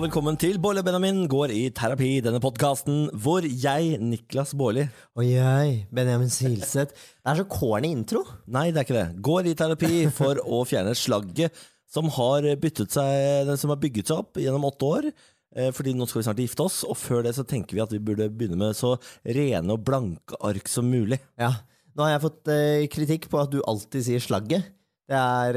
og 0.00 0.06
velkommen 0.06 0.38
til 0.40 0.56
Bårli 0.56 0.80
og 0.80 0.86
Benjamin 0.86 1.18
går 1.28 1.52
i 1.52 1.64
terapi, 1.76 2.22
denne 2.24 2.38
podkasten 2.40 3.10
hvor 3.20 3.44
jeg, 3.44 3.98
Niklas 4.00 4.54
Baarli 4.56 4.86
Og 5.18 5.26
jeg, 5.26 5.74
Benjamin 5.92 6.32
Silseth. 6.32 6.94
Det 7.20 7.28
er 7.28 7.40
så 7.42 7.44
corny 7.44 7.90
intro. 7.92 8.22
Nei, 8.48 8.70
det 8.72 8.80
er 8.80 8.86
ikke 8.86 8.96
det. 8.96 9.20
Går 9.26 9.50
i 9.50 9.52
terapi 9.58 9.90
for 10.16 10.40
å 10.40 10.62
fjerne 10.64 10.96
slagget 10.96 11.52
som 11.90 12.08
har, 12.16 12.48
seg, 12.48 13.52
som 13.60 13.74
har 13.74 13.80
bygget 13.84 14.08
seg 14.08 14.24
opp 14.24 14.40
gjennom 14.40 14.64
åtte 14.70 14.88
år. 14.88 15.10
Eh, 15.52 15.68
Fordi 15.76 15.92
nå 15.98 16.08
skal 16.08 16.22
vi 16.22 16.26
snart 16.30 16.42
gifte 16.46 16.64
oss, 16.70 16.80
og 16.88 16.96
før 16.96 17.26
det 17.28 17.36
så 17.36 17.44
tenker 17.44 17.76
vi 17.76 17.84
at 17.84 17.92
vi 17.92 18.00
burde 18.00 18.32
begynne 18.32 18.56
med 18.62 18.80
så 18.80 18.94
rene 19.28 19.76
og 19.76 19.84
blanke 19.84 20.40
ark 20.40 20.72
som 20.72 20.88
mulig. 20.88 21.20
Ja. 21.36 21.58
Nå 21.92 22.08
har 22.08 22.16
jeg 22.16 22.24
fått 22.24 22.54
eh, 22.56 22.88
kritikk 22.88 23.28
på 23.28 23.44
at 23.44 23.52
du 23.52 23.60
alltid 23.68 24.08
sier 24.08 24.28
slagget. 24.30 24.72
Det 25.10 25.18
er 25.18 25.56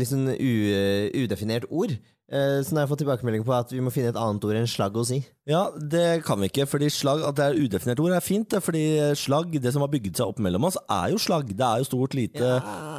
liksom 0.00 0.32
udefinert 0.34 1.70
ord. 1.70 1.94
Eh, 2.28 2.60
så 2.60 2.74
nå 2.74 2.80
har 2.80 2.84
jeg 2.84 2.92
fått 2.92 3.02
tilbakemelding 3.04 3.44
på 3.46 3.54
at 3.56 3.72
vi 3.72 3.80
må 3.80 3.92
finne 3.92 4.12
et 4.12 4.20
annet 4.20 4.44
ord 4.44 4.58
enn 4.58 4.68
slagg 4.68 4.96
å 5.00 5.06
si. 5.08 5.22
Ja, 5.48 5.62
det 5.80 6.22
kan 6.26 6.40
vi 6.42 6.50
ikke, 6.50 6.66
fordi 6.68 6.90
slag, 6.92 7.22
at 7.24 7.38
det 7.38 7.46
er 7.46 7.56
udefinert 7.56 8.02
ord 8.04 8.12
er 8.12 8.24
fint. 8.24 8.52
Fordi 8.64 8.82
slag, 9.16 9.54
det 9.56 9.72
som 9.72 9.84
har 9.84 9.88
bygget 9.92 10.20
seg 10.20 10.28
opp 10.34 10.42
mellom 10.44 10.66
oss, 10.68 10.76
er 10.84 11.14
jo 11.14 11.20
slag. 11.22 11.48
Det 11.56 11.64
er 11.64 11.80
jo 11.80 11.88
stort, 11.88 12.16
lite, 12.18 12.50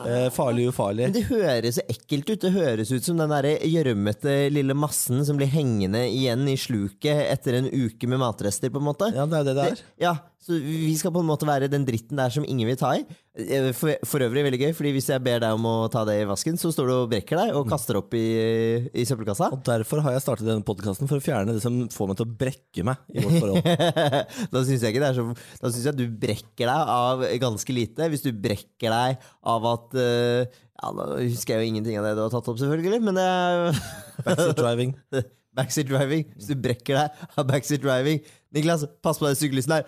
eh, 0.09 0.29
farlig, 0.33 0.65
ufarlig. 0.71 1.05
Men 1.09 1.17
det 1.19 1.27
høres 1.29 1.77
så 1.77 1.85
ekkelt 1.93 2.33
ut. 2.33 2.41
Det 2.41 2.53
høres 2.55 2.89
ut 2.91 3.05
som 3.05 3.21
den 3.21 3.35
gjørmete 3.69 4.35
lille 4.53 4.73
massen 4.73 5.21
som 5.27 5.37
blir 5.37 5.51
hengende 5.53 6.01
igjen 6.09 6.47
i 6.49 6.57
sluket 6.57 7.27
etter 7.29 7.59
en 7.59 7.69
uke 7.69 8.09
med 8.09 8.21
matrester, 8.21 8.73
på 8.73 8.81
en 8.81 8.89
måte. 8.89 9.13
Ja, 9.13 9.29
det 9.29 9.43
er 9.43 9.49
det 9.51 9.55
det 9.59 9.69
er. 9.69 9.85
Ja, 10.01 10.15
så 10.41 10.55
vi 10.57 10.95
skal 10.97 11.11
på 11.13 11.21
en 11.21 11.29
måte 11.29 11.45
være 11.45 11.67
den 11.69 11.85
dritten 11.85 12.17
der 12.17 12.31
som 12.33 12.45
ingen 12.47 12.65
vil 12.71 12.79
ta 12.79 12.95
i. 12.97 13.03
Eh, 13.37 13.69
For, 13.77 13.93
for 14.07 14.23
øvrig 14.25 14.41
veldig 14.47 14.59
gøy, 14.63 14.71
fordi 14.73 14.93
hvis 14.95 15.09
jeg 15.11 15.21
ber 15.23 15.43
deg 15.43 15.53
om 15.53 15.67
å 15.69 15.75
ta 15.91 16.01
det 16.07 16.17
i 16.23 16.27
vasken, 16.27 16.57
så 16.57 16.71
står 16.73 16.89
du 16.89 16.93
og 16.95 17.09
brekker 17.11 17.37
deg 17.43 17.53
og 17.59 17.69
kaster 17.69 17.99
opp 17.99 18.15
i, 18.17 18.25
i 18.89 19.05
søppelkassa. 19.05 19.51
Og 19.53 19.61
derfor 19.67 20.01
har 20.05 20.15
jeg 20.15 20.25
startet 20.25 20.49
denne 20.49 20.65
podkasten, 20.65 21.11
for 21.11 21.19
å 21.19 21.23
fjerne 21.23 21.53
det 21.53 21.61
som 21.63 21.83
får 21.93 22.09
meg 22.09 22.19
til 22.19 22.25
å 22.27 22.38
brekke 22.39 22.85
meg 22.87 23.01
i 23.13 23.23
vårt 23.23 23.37
forhold. 23.43 23.63
da 24.53 24.63
syns 24.65 24.83
jeg 24.83 24.93
ikke 24.93 25.03
det 25.03 25.09
er 25.09 25.17
så 25.17 25.25
Da 25.59 25.71
syns 25.71 25.87
jeg 25.89 25.97
du 25.99 26.05
brekker 26.21 26.65
deg 26.65 26.93
av 26.95 27.25
ganske 27.43 27.75
lite. 27.75 28.09
Hvis 28.11 28.25
du 28.25 28.31
brekker 28.33 28.89
deg 28.95 29.27
av 29.53 29.67
at 29.73 29.97
uh, 29.99 30.41
Ja, 30.79 30.93
nå 30.95 31.03
husker 31.19 31.55
jeg 31.55 31.59
jo 31.61 31.73
ingenting 31.73 31.99
av 31.99 32.07
det 32.07 32.15
du 32.17 32.23
har 32.23 32.31
tatt 32.33 32.49
opp, 32.51 32.59
selvfølgelig, 32.61 33.01
men 33.09 33.19
det 33.19 33.27
er 33.27 33.55
Backseat 34.25 34.57
driving. 34.59 34.95
Backseat 35.59 35.89
driving. 35.91 36.23
Hvis 36.37 36.51
du 36.51 36.55
brekker 36.67 37.01
deg 37.01 37.07
av 37.35 37.47
backseat 37.49 37.83
driving 37.83 38.23
Niklas, 38.55 38.87
pass 39.03 39.19
på 39.21 39.27
den 39.27 39.37
syklisten 39.37 39.75
her. 39.77 39.83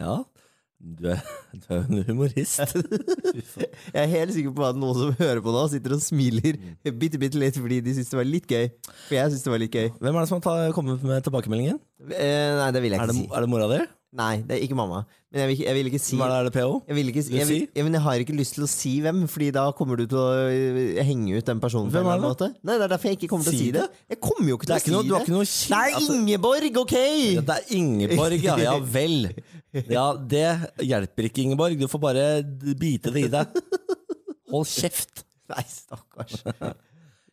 Ja, 0.00 0.14
du 0.80 1.10
er, 1.12 1.20
du 1.52 1.66
er 1.76 1.82
en 1.84 2.04
humorist. 2.08 2.62
Jeg 3.92 4.00
er 4.00 4.08
helt 4.14 4.32
sikker 4.32 4.54
på 4.56 4.64
at 4.64 4.78
noen 4.80 4.96
som 4.96 5.12
hører 5.18 5.42
på 5.44 5.52
nå, 5.52 5.66
sitter 5.68 5.96
og 5.98 6.00
smiler 6.04 6.56
bitte, 6.96 7.20
bitte 7.20 7.40
litt 7.40 7.58
fordi 7.60 7.82
de 7.84 7.94
syns 7.98 8.08
det 8.14 8.20
var 8.22 8.28
litt 8.28 8.48
gøy. 8.48 8.66
For 9.06 9.18
jeg 9.18 9.34
syns 9.34 9.44
det 9.44 9.52
var 9.52 9.60
litt 9.60 9.76
gøy. 9.76 9.88
Hvem 10.00 10.16
er 10.16 10.24
det 10.24 10.32
som 10.32 10.40
har 10.48 10.72
kommet 10.76 11.04
med 11.04 11.24
tilbakemeldingen? 11.28 11.80
Eh, 12.08 12.52
nei, 12.56 12.70
det 12.72 12.80
vil 12.86 12.96
jeg 12.96 13.00
Er 13.00 13.04
ikke 13.04 13.12
det, 13.12 13.22
si. 13.26 13.28
er 13.36 13.44
det 13.44 13.52
mora 13.52 13.68
di? 13.74 13.80
Nei, 14.10 14.40
det 14.42 14.56
er 14.56 14.62
ikke 14.64 14.74
mamma. 14.74 15.04
Men 15.30 15.44
jeg 15.44 15.48
vil, 15.52 15.60
jeg 15.68 15.74
vil 15.76 15.88
ikke 15.92 15.98
si 16.02 16.16
Hva 16.18 16.26
er 16.26 16.30
det, 16.32 16.38
er 16.40 16.46
det 16.48 16.52
PO? 16.56 16.70
jeg, 16.88 16.94
vil 16.96 17.10
ikke, 17.12 17.22
jeg, 17.30 17.46
vil, 17.46 17.60
si? 17.70 17.82
men 17.86 17.94
jeg 17.94 18.02
har 18.02 18.22
ikke 18.24 18.34
lyst 18.34 18.56
til 18.56 18.64
å 18.66 18.68
si 18.72 18.94
hvem, 19.04 19.20
Fordi 19.30 19.50
da 19.54 19.68
kommer 19.78 20.00
du 20.00 20.08
til 20.10 20.18
å 20.18 20.24
øh, 20.50 20.98
henge 21.06 21.36
ut 21.38 21.46
den 21.46 21.60
personen. 21.62 21.92
Hvem 21.94 22.08
er 22.10 22.18
det? 22.18 22.24
måte. 22.24 22.48
Nei, 22.66 22.74
Det 22.80 22.88
er 22.88 22.90
derfor 22.96 23.12
jeg 23.12 23.20
ikke 23.20 23.28
kommer 23.30 23.46
til 23.46 23.54
Si 23.54 23.60
å 23.60 23.62
si 23.68 23.70
det. 23.76 23.84
det. 23.84 24.02
Jeg 24.16 24.20
kommer 24.26 24.50
jo 24.50 24.58
ikke 24.58 24.66
er 24.66 24.82
til 24.82 24.96
å 24.98 25.04
si 25.04 25.12
noe, 25.12 25.22
det. 25.22 25.36
noe 25.36 25.46
Det 25.46 25.78
er 25.78 26.16
Ingeborg, 26.16 26.80
ok! 26.82 26.96
ja, 26.96 27.44
Det 27.52 27.58
er 27.60 27.70
Ingeborg, 27.78 28.38
ja. 28.42 28.56
Ja 28.64 28.74
vel. 28.82 29.30
Ja, 29.90 30.08
det 30.18 30.46
hjelper 30.82 31.28
ikke, 31.30 31.44
Ingeborg. 31.46 31.78
Du 31.78 31.86
får 31.90 32.02
bare 32.02 32.28
bite 32.80 33.12
det 33.14 33.26
i 33.28 33.32
deg. 33.32 33.58
Hold 34.50 34.66
kjeft. 34.66 35.24
Nei, 35.50 35.62
stakkars. 35.70 36.40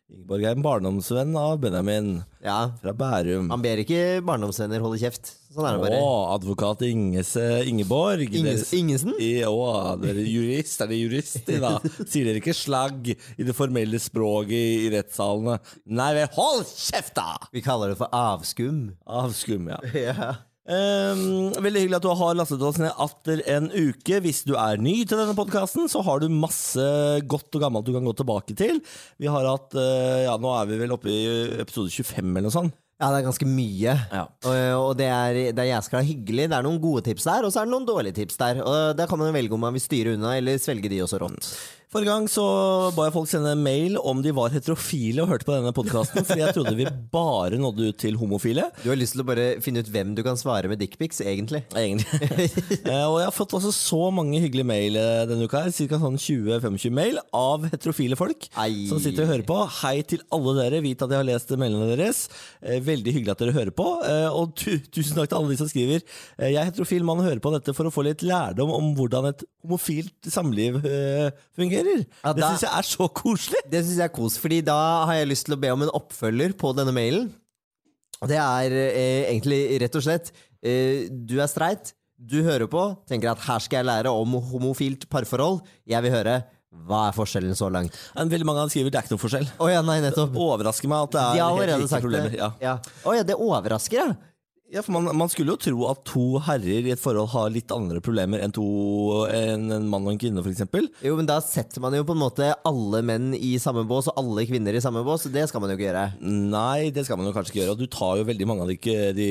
Ingeborg 0.08 0.46
er 0.48 0.54
en 0.56 0.62
barndomsvenn 0.64 1.34
av 1.36 1.58
Benjamin 1.60 2.14
Ja, 2.40 2.70
fra 2.80 2.94
Bærum. 2.96 3.50
Han 3.52 3.60
ber 3.62 3.82
ikke 3.82 4.22
barndomsvenner 4.24 4.80
holde 4.80 4.96
kjeft. 5.02 5.34
Sånn 5.52 5.66
er 5.68 5.76
det 5.76 5.82
bare. 5.82 5.98
Å, 6.00 6.14
advokat 6.32 6.82
Inges, 6.88 7.34
Ingeborg. 7.68 8.22
Inges, 8.30 8.62
Deres- 8.62 8.72
Ingesen? 8.78 9.12
I, 9.20 9.28
å, 9.44 9.58
dere 10.00 10.22
er 10.22 10.30
jurist, 10.30 10.80
er 10.80 10.88
det 10.94 10.98
jurist 11.02 11.50
i 11.52 11.58
da? 11.60 11.74
Sier 12.08 12.30
dere 12.30 12.40
ikke 12.40 12.54
slagg 12.56 13.10
i 13.12 13.46
det 13.48 13.54
formelle 13.58 14.00
språket 14.00 14.56
i, 14.56 14.86
i 14.86 14.90
rettssalene? 14.96 15.58
Nei 16.00 16.08
vel, 16.22 16.30
hold 16.38 16.64
kjeft 16.72 17.12
da! 17.18 17.34
Vi 17.52 17.62
kaller 17.66 17.92
det 17.92 18.00
for 18.00 18.08
avskum. 18.16 18.86
Avskum, 19.04 19.68
ja. 19.74 19.82
Ja. 20.08 20.30
Ehm, 20.68 21.54
veldig 21.64 21.84
hyggelig 21.84 21.96
at 21.96 22.04
du 22.04 22.10
har 22.20 22.34
lastet 22.36 22.64
oss 22.64 22.80
ned 22.82 22.92
atter 23.00 23.40
en 23.54 23.70
uke. 23.72 24.18
Hvis 24.24 24.42
du 24.44 24.52
er 24.60 24.80
ny 24.80 25.00
til 25.08 25.16
denne 25.16 25.36
podkasten, 25.36 25.88
så 25.88 26.02
har 26.04 26.20
du 26.20 26.28
masse 26.32 26.84
godt 27.24 27.56
og 27.56 27.64
gammelt 27.64 27.88
du 27.88 27.94
kan 27.96 28.04
gå 28.04 28.12
tilbake 28.18 28.56
til. 28.58 28.82
Vi 29.16 29.30
har 29.32 29.48
hatt, 29.48 29.72
uh, 29.78 30.26
ja 30.26 30.36
nå 30.36 30.52
er 30.58 30.68
vi 30.68 30.82
vel 30.82 30.92
oppe 30.92 31.08
i 31.12 31.24
episode 31.64 31.88
25 31.94 32.20
eller 32.20 32.48
noe 32.50 32.54
sånt. 32.58 32.76
Ja, 32.98 33.12
det 33.14 33.20
er 33.20 33.28
ganske 33.28 33.46
mye. 33.46 33.92
Ja. 34.10 34.24
Og, 34.26 34.56
og 34.82 34.92
det 34.98 35.06
er, 35.06 35.36
det 35.54 35.62
er 35.62 35.68
jæskla 35.70 36.00
hyggelig. 36.02 36.48
Det 36.50 36.56
er 36.56 36.64
noen 36.66 36.80
gode 36.82 37.04
tips 37.06 37.28
der, 37.28 37.46
og 37.46 37.54
så 37.54 37.62
er 37.62 37.68
det 37.68 37.72
noen 37.76 37.86
dårlige 37.86 38.16
tips 38.16 38.40
der. 38.40 38.58
Og 38.64 38.96
Der 38.98 39.06
kan 39.06 39.20
man 39.22 39.30
velge 39.36 39.54
om 39.54 39.62
man 39.62 39.76
vil 39.76 39.84
styre 39.84 40.16
unna, 40.16 40.34
eller 40.34 40.58
svelge 40.58 40.90
de 40.90 40.98
også 41.04 41.20
rått. 41.22 41.52
Forrige 41.88 42.12
gang 42.12 42.26
så 42.28 42.42
ba 42.92 43.06
jeg 43.06 43.14
folk 43.14 43.30
sende 43.30 43.54
mail 43.56 43.94
om 43.96 44.18
de 44.20 44.28
var 44.36 44.52
heterofile 44.52 45.22
og 45.22 45.30
hørte 45.30 45.46
på 45.48 45.54
denne 45.54 45.70
podkasten, 45.72 46.20
fordi 46.28 46.42
jeg 46.42 46.52
trodde 46.52 46.74
vi 46.76 46.84
bare 47.14 47.56
nådde 47.56 47.86
ut 47.88 47.96
til 48.02 48.18
homofile. 48.20 48.66
Du 48.82 48.90
har 48.90 48.98
lyst 49.00 49.16
til 49.16 49.22
å 49.24 49.26
bare 49.30 49.46
finne 49.64 49.80
ut 49.80 49.88
hvem 49.94 50.10
du 50.12 50.20
kan 50.26 50.36
svare 50.36 50.68
med 50.68 50.82
dickpics, 50.82 51.22
egentlig. 51.24 51.62
Egentlig. 51.78 52.18
Eh, 52.82 53.06
og 53.06 53.16
jeg 53.22 53.30
har 53.30 53.32
fått 53.32 53.54
også 53.56 53.72
så 53.72 54.10
mange 54.12 54.36
hyggelige 54.42 54.68
mail 54.68 54.98
eh, 55.00 55.22
denne 55.30 55.48
uka, 55.48 55.64
her, 55.64 55.72
ca. 55.72 56.02
Sånn 56.04 56.20
20-25 56.20 56.92
mail, 56.92 57.22
av 57.32 57.64
heterofile 57.72 58.20
folk 58.20 58.50
Ei. 58.60 58.84
som 58.90 59.00
sitter 59.00 59.24
og 59.24 59.32
hører 59.32 59.48
på. 59.48 59.58
Hei 59.80 59.96
til 60.12 60.20
alle 60.34 60.58
dere, 60.60 60.84
vit 60.84 61.00
at 61.00 61.14
jeg 61.14 61.22
har 61.22 61.28
lest 61.30 61.56
mailene 61.56 61.88
deres. 61.94 62.26
Eh, 62.60 62.82
veldig 62.84 63.16
hyggelig 63.16 63.32
at 63.32 63.46
dere 63.46 63.56
hører 63.56 63.72
på. 63.72 63.88
Og 64.36 64.52
tu 64.60 64.74
tusen 64.92 65.16
takk 65.16 65.32
til 65.32 65.40
alle 65.40 65.54
de 65.54 65.62
som 65.62 65.72
skriver. 65.72 66.04
Jeg 66.36 66.60
er 66.60 66.68
heterofil 66.68 67.08
mann 67.08 67.24
og 67.24 67.30
hører 67.30 67.40
på 67.40 67.56
dette 67.56 67.72
for 67.72 67.88
å 67.88 67.94
få 67.94 68.04
litt 68.04 68.26
lærdom 68.28 68.76
om 68.76 68.92
hvordan 68.98 69.32
et 69.32 69.48
homofilt 69.68 70.28
samliv 70.30 70.78
eh, 70.86 71.28
fungerer. 71.78 72.06
Ja, 72.24 72.32
Det 72.32 72.42
da- 72.42 72.50
syns 72.52 72.64
jeg 72.66 72.72
er 72.78 72.88
så 72.88 73.08
koselig. 73.22 73.62
Det 73.70 73.84
syns 73.84 73.96
jeg 74.02 74.04
er 74.10 74.14
kos, 74.18 74.38
fordi 74.38 74.58
da 74.64 74.78
har 75.06 75.14
jeg 75.20 75.28
lyst 75.30 75.46
til 75.48 75.56
å 75.56 75.60
be 75.60 75.70
om 75.74 75.82
en 75.86 75.94
oppfølger 75.94 76.56
på 76.58 76.74
denne 76.76 76.92
mailen. 76.96 77.30
Og 78.22 78.28
det 78.28 78.36
er 78.42 78.72
eh, 78.74 79.30
egentlig 79.30 79.78
rett 79.80 79.94
og 79.94 80.02
slett 80.02 80.32
eh, 80.66 81.06
Du 81.08 81.36
er 81.38 81.46
streit, 81.46 81.92
du 82.18 82.40
hører 82.42 82.66
på, 82.66 82.82
tenker 83.06 83.30
at 83.30 83.38
her 83.46 83.60
skal 83.62 83.78
jeg 83.84 83.86
lære 83.86 84.10
om 84.10 84.32
homofilt 84.50 85.06
parforhold. 85.08 85.60
Jeg 85.86 86.02
vil 86.02 86.10
høre 86.16 86.40
hva 86.88 87.08
er 87.08 87.14
forskjellen 87.16 87.54
så 87.56 87.70
langt? 87.72 87.94
Veldig 88.14 88.44
mange 88.44 88.60
dem 88.66 88.68
skriver 88.70 88.90
det 88.92 88.98
er 89.00 89.06
ikke 89.06 89.14
noe 89.14 89.22
forskjell. 89.22 89.46
Oh, 89.62 89.70
ja, 89.70 89.80
nei, 89.86 90.00
nettopp. 90.04 90.34
Det 90.34 90.42
overrasker 90.44 90.90
meg 90.90 91.06
at 91.06 91.14
det 91.14 91.22
er 91.22 91.38
de 91.38 91.70
helt 91.72 91.80
like 91.86 92.00
problemer. 92.04 92.34
Ja. 92.36 92.48
Ja. 92.60 92.74
Oh, 93.06 93.14
ja, 93.16 93.22
det 93.24 93.38
overrasker, 93.40 94.02
ja. 94.02 94.16
Ja, 94.68 94.82
for 94.84 94.92
man, 94.92 95.06
man 95.16 95.30
skulle 95.32 95.54
jo 95.54 95.60
tro 95.64 95.84
at 95.88 96.02
to 96.04 96.22
herrer 96.44 96.84
i 96.84 96.92
et 96.92 97.00
forhold 97.00 97.30
har 97.32 97.48
litt 97.54 97.72
andre 97.72 98.02
problemer 98.04 98.42
enn 98.44 98.52
to, 98.52 98.64
en, 99.32 99.62
en 99.72 99.86
mann 99.88 100.04
og 100.04 100.12
en 100.12 100.18
kvinne, 100.20 100.42
f.eks. 100.44 100.60
Jo, 101.06 101.14
men 101.16 101.28
da 101.28 101.38
setter 101.40 101.80
man 101.80 101.94
jo 101.96 102.04
på 102.04 102.12
en 102.12 102.20
måte 102.20 102.50
alle 102.68 103.00
menn 103.08 103.30
i 103.32 103.54
samme 103.62 103.86
bås, 103.88 104.10
og 104.12 104.20
alle 104.20 104.44
kvinner 104.48 104.76
i 104.76 104.82
samme 104.84 105.00
bås. 105.06 105.24
Det 105.32 105.46
skal 105.48 105.64
man 105.64 105.72
jo 105.72 105.78
ikke 105.78 105.86
gjøre. 105.86 106.02
Nei, 106.20 106.90
det 106.92 107.06
skal 107.08 107.16
man 107.16 107.30
jo 107.30 107.32
kanskje 107.36 107.54
ikke 107.54 107.62
gjøre. 107.62 107.76
Og 107.78 107.80
du 107.80 107.86
tar 107.96 108.20
jo 108.20 108.26
veldig 108.28 108.48
mange 108.50 108.66
av 108.66 108.72
de, 108.74 108.96
de 109.16 109.28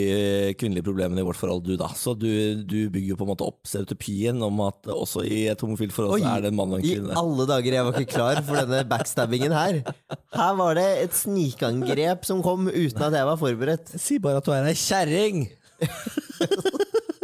kvinnelige 0.57 0.87
problemene 0.87 1.21
i 1.21 1.27
vårt 1.27 1.37
forhold, 1.37 1.61
du 1.67 1.77
da. 1.77 1.91
Så 1.93 2.15
du, 2.17 2.29
du 2.65 2.77
bygger 2.89 3.13
jo 3.13 3.19
på 3.21 3.27
en 3.27 3.31
måte 3.35 3.45
opp 3.45 3.69
stereotypien 3.69 4.41
om 4.47 4.63
at 4.65 4.89
også 4.89 5.21
i 5.21 5.43
et 5.53 5.61
homofilt 5.61 5.93
forhold 5.93 6.17
så 6.17 6.33
er 6.33 6.47
det 6.47 6.53
en 6.53 6.57
mann 6.57 6.73
og 6.73 6.81
en 6.81 6.87
kvinne. 6.87 7.13
i 7.13 7.21
alle 7.21 7.45
dager, 7.53 7.77
jeg 7.77 7.85
var 7.91 8.01
ikke 8.01 8.15
klar 8.15 8.41
for 8.41 8.63
denne 8.63 8.81
backstabbingen 8.89 9.53
her. 9.53 9.83
Her 10.33 10.57
var 10.57 10.81
det 10.81 10.89
et 11.05 11.21
snikangrep 11.21 12.25
som 12.25 12.41
kom 12.45 12.71
uten 12.73 13.05
at 13.05 13.21
jeg 13.21 13.29
var 13.29 13.37
forberedt. 13.45 13.93
Si 14.01 14.17
bare 14.23 14.41
at 14.41 14.49
du 14.49 14.55
er 14.57 14.73
ei 14.73 14.75
kjerring! 14.77 15.26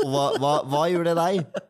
Og 0.04 0.10
hva, 0.12 0.26
hva, 0.40 0.54
hva 0.68 0.82
gjør 0.92 1.08
det 1.10 1.16
deg? 1.20 1.62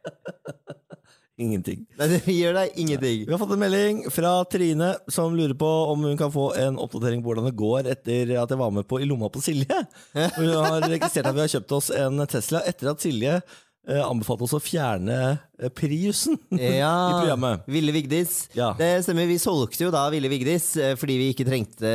Ingenting. 1.43 1.79
Nei, 1.97 2.07
det 2.11 2.19
gjør 2.29 2.53
deg 2.59 2.75
ingenting. 2.77 3.23
Vi 3.25 3.33
har 3.33 3.39
fått 3.41 3.53
en 3.55 3.61
melding 3.63 4.03
fra 4.13 4.33
Trine 4.45 4.91
som 5.11 5.33
lurer 5.33 5.55
på 5.57 5.69
om 5.89 6.05
hun 6.05 6.17
kan 6.19 6.31
få 6.33 6.51
en 6.61 6.77
oppdatering 6.81 7.23
på 7.23 7.31
hvordan 7.31 7.49
det 7.49 7.55
går 7.57 7.89
etter 7.95 8.35
at 8.37 8.53
jeg 8.53 8.61
var 8.61 8.73
med 8.75 8.85
på 8.89 8.99
I 9.01 9.07
lomma 9.09 9.31
på 9.33 9.41
Silje. 9.41 9.79
Hun 10.37 10.51
har 10.53 10.85
registrert 10.85 11.31
at 11.31 11.35
vi 11.35 11.41
har 11.41 11.53
kjøpt 11.55 11.73
oss 11.79 11.89
en 11.97 12.21
Tesla 12.29 12.61
etter 12.69 12.91
at 12.93 13.01
Silje 13.01 13.39
anbefalte 13.83 14.45
oss 14.47 14.53
å 14.55 14.61
fjerne 14.63 15.15
eh, 15.59 15.69
Priusen 15.75 16.37
i 16.55 16.77
Ja, 16.79 16.93
programmet. 17.19 17.65
Ville 17.67 17.91
Vigdis. 17.95 18.45
Ja. 18.55 18.71
Det 18.79 19.01
stemmer, 19.03 19.27
vi 19.27 19.35
solgte 19.41 19.83
jo 19.87 19.91
da 19.93 20.05
Ville 20.13 20.29
Vigdis 20.31 20.69
eh, 20.79 20.93
fordi 20.99 21.17
vi 21.19 21.31
ikke 21.33 21.47
trengte 21.49 21.91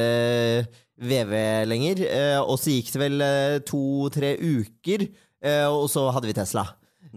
VV 0.98 1.32
lenger. 1.70 2.02
eh, 2.08 2.40
Og 2.42 2.58
så 2.60 2.74
gikk 2.74 2.92
det 2.94 3.02
vel 3.06 3.20
eh, 3.24 3.58
to-tre 3.68 4.34
uker, 4.40 5.06
eh, 5.44 5.66
og 5.70 5.86
så 5.92 6.08
hadde 6.12 6.28
vi 6.30 6.36
Tesla. 6.36 6.66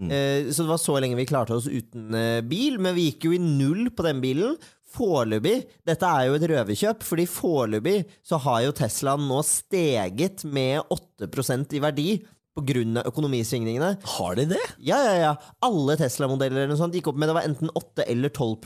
Eh, 0.02 0.48
Så 0.50 0.64
det 0.64 0.70
var 0.72 0.80
så 0.80 0.96
lenge 1.02 1.18
vi 1.20 1.26
klarte 1.28 1.52
oss 1.58 1.66
uten 1.68 2.14
eh, 2.16 2.40
bil, 2.46 2.78
men 2.80 2.94
vi 2.96 3.10
gikk 3.10 3.28
jo 3.28 3.34
i 3.36 3.42
null 3.42 3.90
på 3.92 4.06
den 4.08 4.22
bilen. 4.24 4.56
Foreløpig, 4.92 5.62
dette 5.88 6.04
er 6.04 6.26
jo 6.28 6.34
et 6.36 6.44
røverkjøp, 6.50 7.04
fordi 7.08 7.24
foreløpig 7.28 7.98
så 8.28 8.36
har 8.44 8.58
jo 8.66 8.74
Teslaen 8.76 9.24
nå 9.28 9.38
steget 9.48 10.44
med 10.52 10.82
8% 10.92 11.72
i 11.78 11.80
verdi 11.80 12.08
av 12.58 13.06
økonomisvingningene. 13.08 13.94
Har 14.16 14.36
de 14.36 14.44
det? 14.52 14.60
Ja, 14.84 14.98
ja, 15.00 15.14
ja. 15.20 15.32
Alle 15.64 15.96
Tesla-modeller 15.96 16.68
gikk 16.92 17.08
opp 17.08 17.20
med 17.20 17.30
det 17.30 17.36
var 17.36 17.48
enten 17.48 17.72
8 17.72 18.04
eller 18.04 18.28
12 18.28 18.56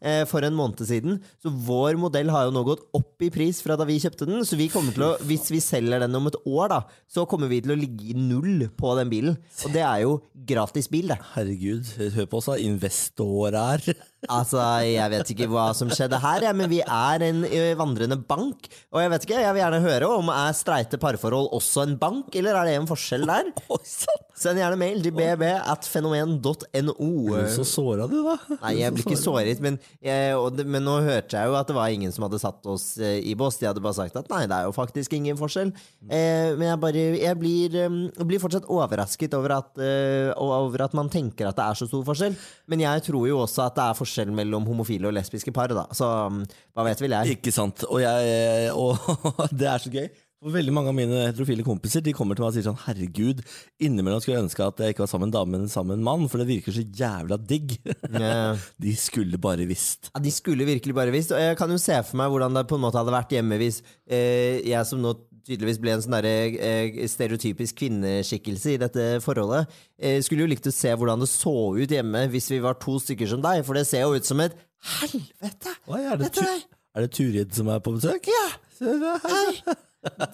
eh, 0.00 0.24
for 0.28 0.44
en 0.44 0.56
måned 0.56 0.84
siden. 0.84 1.20
Så 1.42 1.48
vår 1.48 1.96
modell 2.00 2.30
har 2.30 2.46
jo 2.48 2.54
nå 2.54 2.64
gått 2.66 2.84
opp 2.92 3.24
i 3.24 3.30
pris 3.32 3.62
fra 3.64 3.78
da 3.80 3.86
vi 3.88 4.00
kjøpte 4.02 4.28
den. 4.28 4.44
Så 4.44 4.58
vi 4.60 4.68
å, 4.68 5.14
hvis 5.24 5.50
vi 5.52 5.62
selger 5.64 6.04
den 6.04 6.14
om 6.14 6.28
et 6.28 6.38
år, 6.44 6.68
da, 6.74 6.82
så 7.08 7.24
kommer 7.28 7.48
vi 7.48 7.62
til 7.64 7.74
å 7.74 7.78
ligge 7.78 8.12
i 8.12 8.18
null 8.18 8.68
på 8.76 8.92
den 9.00 9.12
bilen. 9.12 9.38
Og 9.64 9.72
det 9.72 9.84
er 9.84 10.04
jo 10.04 10.18
gratis 10.44 10.90
bil, 10.92 11.08
det. 11.08 11.20
Herregud, 11.34 11.88
hør 12.18 12.28
på 12.28 12.42
oss 12.42 12.50
da. 12.52 12.58
Investor 12.60 13.56
her. 13.56 13.94
Altså, 14.24 14.56
Jeg 14.88 15.10
vet 15.12 15.30
ikke 15.34 15.48
hva 15.52 15.66
som 15.76 15.90
skjedde 15.92 16.16
her, 16.16 16.46
ja, 16.46 16.52
men 16.56 16.70
vi 16.70 16.78
er 16.80 17.24
en 17.26 17.42
vandrende 17.76 18.16
bank. 18.16 18.70
Og 18.94 19.02
jeg 19.02 19.10
vet 19.12 19.26
ikke, 19.26 19.42
jeg 19.42 19.52
vil 19.52 19.60
gjerne 19.60 19.80
høre 19.84 20.08
om 20.08 20.30
er 20.32 20.56
streite 20.56 20.96
parforhold 20.96 21.50
også 21.52 21.84
en 21.84 21.98
bank, 22.00 22.30
eller 22.32 22.56
er 22.56 22.70
det 22.70 22.78
en 22.78 22.88
forskjell 22.88 23.13
der? 23.22 23.50
Send 24.44 24.58
gjerne 24.58 24.78
mail 24.78 24.98
til 25.04 25.14
bb 25.14 25.46
at 25.62 25.86
fenomen.no. 25.86 27.10
Så 27.54 27.64
såra 27.68 28.08
du, 28.10 28.16
da. 28.26 28.34
Nei, 28.64 28.72
jeg 28.80 28.94
blir 28.96 29.06
ikke 29.06 29.18
såret, 29.20 29.60
men, 29.62 29.78
jeg, 30.02 30.34
det, 30.56 30.66
men 30.66 30.82
nå 30.82 30.96
hørte 31.06 31.38
jeg 31.38 31.50
jo 31.50 31.54
at 31.54 31.70
det 31.70 31.76
var 31.76 31.94
ingen 31.94 32.10
som 32.14 32.26
hadde 32.26 32.40
satt 32.42 32.66
oss 32.70 32.88
eh, 32.98 33.20
i 33.22 33.36
bås. 33.38 33.60
De 33.60 33.68
hadde 33.68 33.82
bare 33.84 33.96
sagt 33.96 34.18
at 34.18 34.30
nei, 34.32 34.42
det 34.50 34.56
er 34.56 34.66
jo 34.66 34.74
faktisk 34.74 35.14
ingen 35.14 35.38
forskjell. 35.38 35.70
Eh, 36.08 36.50
men 36.58 36.66
jeg, 36.66 36.80
bare, 36.82 37.04
jeg 37.22 37.38
blir, 37.40 37.78
eh, 37.84 38.26
blir 38.26 38.42
fortsatt 38.42 38.66
overrasket 38.66 39.38
over 39.38 39.56
at, 39.60 39.70
eh, 39.78 40.32
over 40.42 40.86
at 40.88 40.98
man 40.98 41.12
tenker 41.12 41.48
at 41.48 41.60
det 41.60 41.68
er 41.68 41.78
så 41.78 41.88
stor 41.90 42.02
forskjell. 42.10 42.34
Men 42.70 42.82
jeg 42.82 43.06
tror 43.06 43.30
jo 43.30 43.40
også 43.44 43.68
at 43.68 43.78
det 43.78 43.86
er 43.86 44.00
forskjell 44.02 44.34
mellom 44.34 44.66
homofile 44.66 45.12
og 45.12 45.16
lesbiske 45.16 45.54
par, 45.54 45.70
da. 45.70 45.86
Så 45.94 46.10
mm, 46.10 46.42
hva 46.74 46.88
vet 46.90 47.06
vel 47.06 47.16
jeg. 47.20 47.38
Ikke 47.38 47.54
sant. 47.54 47.86
Og, 47.86 48.02
jeg, 48.02 48.74
og 48.74 48.98
det 49.60 49.70
er 49.70 49.86
så 49.86 49.94
gøy. 49.94 50.10
Veldig 50.44 50.72
mange 50.76 50.90
av 50.92 50.96
mine 50.96 51.20
heterofile 51.24 51.64
kompiser 51.64 52.02
De 52.04 52.12
kommer 52.12 52.36
til 52.36 52.44
meg 52.44 52.50
og 52.50 52.56
sier 52.56 52.66
sånn 52.66 52.80
Herregud, 52.84 53.38
innimellom 53.80 54.20
skulle 54.20 54.36
jeg 54.36 54.44
ønske 54.44 54.66
at 54.66 54.82
jeg 54.84 54.92
ikke 54.94 55.04
var 55.06 55.08
sammen 55.08 55.30
med 55.30 55.32
en 55.32 55.36
dame, 55.38 55.60
men 55.62 55.70
sammen 55.72 55.94
med 55.94 56.02
en 56.02 56.08
mann, 56.08 56.26
for 56.28 56.42
det 56.42 56.48
virker 56.50 56.74
så 56.76 56.82
jævla 56.84 57.38
digg. 57.40 57.76
Yeah. 58.10 58.60
De 58.84 58.92
skulle 59.00 59.40
bare 59.40 59.64
visst. 59.70 60.10
Ja, 60.12 60.20
De 60.20 60.32
skulle 60.34 60.66
virkelig 60.68 60.96
bare 60.98 61.14
visst. 61.14 61.32
Og 61.32 61.40
jeg 61.40 61.56
kan 61.56 61.72
jo 61.72 61.78
se 61.80 61.96
for 62.04 62.20
meg 62.20 62.28
hvordan 62.34 62.58
det 62.58 62.66
på 62.68 62.76
en 62.76 62.84
måte 62.84 63.00
hadde 63.00 63.14
vært 63.14 63.32
hjemme 63.32 63.56
hvis 63.62 63.80
eh, 64.04 64.60
jeg 64.68 64.84
som 64.90 65.00
nå 65.00 65.14
tydeligvis 65.44 65.80
ble 65.80 65.94
en 65.94 66.04
sånn 66.04 66.16
derre, 66.18 66.34
eh, 66.56 67.00
stereotypisk 67.08 67.80
kvinneskikkelse 67.80 68.74
i 68.76 68.82
dette 68.84 69.08
forholdet, 69.24 69.72
eh, 70.00 70.18
skulle 70.24 70.44
jo 70.46 70.50
likt 70.52 70.68
å 70.68 70.72
se 70.72 70.92
hvordan 70.92 71.20
det 71.24 71.28
så 71.32 71.52
ut 71.76 71.96
hjemme 71.96 72.26
hvis 72.32 72.50
vi 72.52 72.60
var 72.64 72.76
to 72.80 72.98
stykker 73.00 73.28
som 73.32 73.42
deg, 73.44 73.64
for 73.64 73.76
det 73.76 73.86
ser 73.88 74.04
jo 74.06 74.16
ut 74.16 74.28
som 74.28 74.40
et 74.44 74.56
helvete! 75.00 75.74
Oi, 75.88 76.00
er, 76.04 76.20
det 76.20 76.30
er- 76.44 77.02
det 77.04 77.10
Turid 77.16 77.52
som 77.56 77.68
er 77.72 77.80
på 77.84 77.96
besøk? 77.96 78.28
Ja! 78.32 78.46
Der. 78.84 79.20
Hei! 79.28 79.76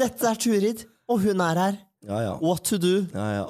Dette 0.00 0.26
er 0.31 0.38
Turid, 0.40 0.84
og 1.11 1.22
hun 1.25 1.40
er 1.44 1.58
her. 1.64 1.78
Ja, 2.06 2.19
ja. 2.25 2.34
What 2.43 2.64
to 2.70 2.78
do? 2.81 3.05
ja, 3.14 3.31
ja. 3.40 3.49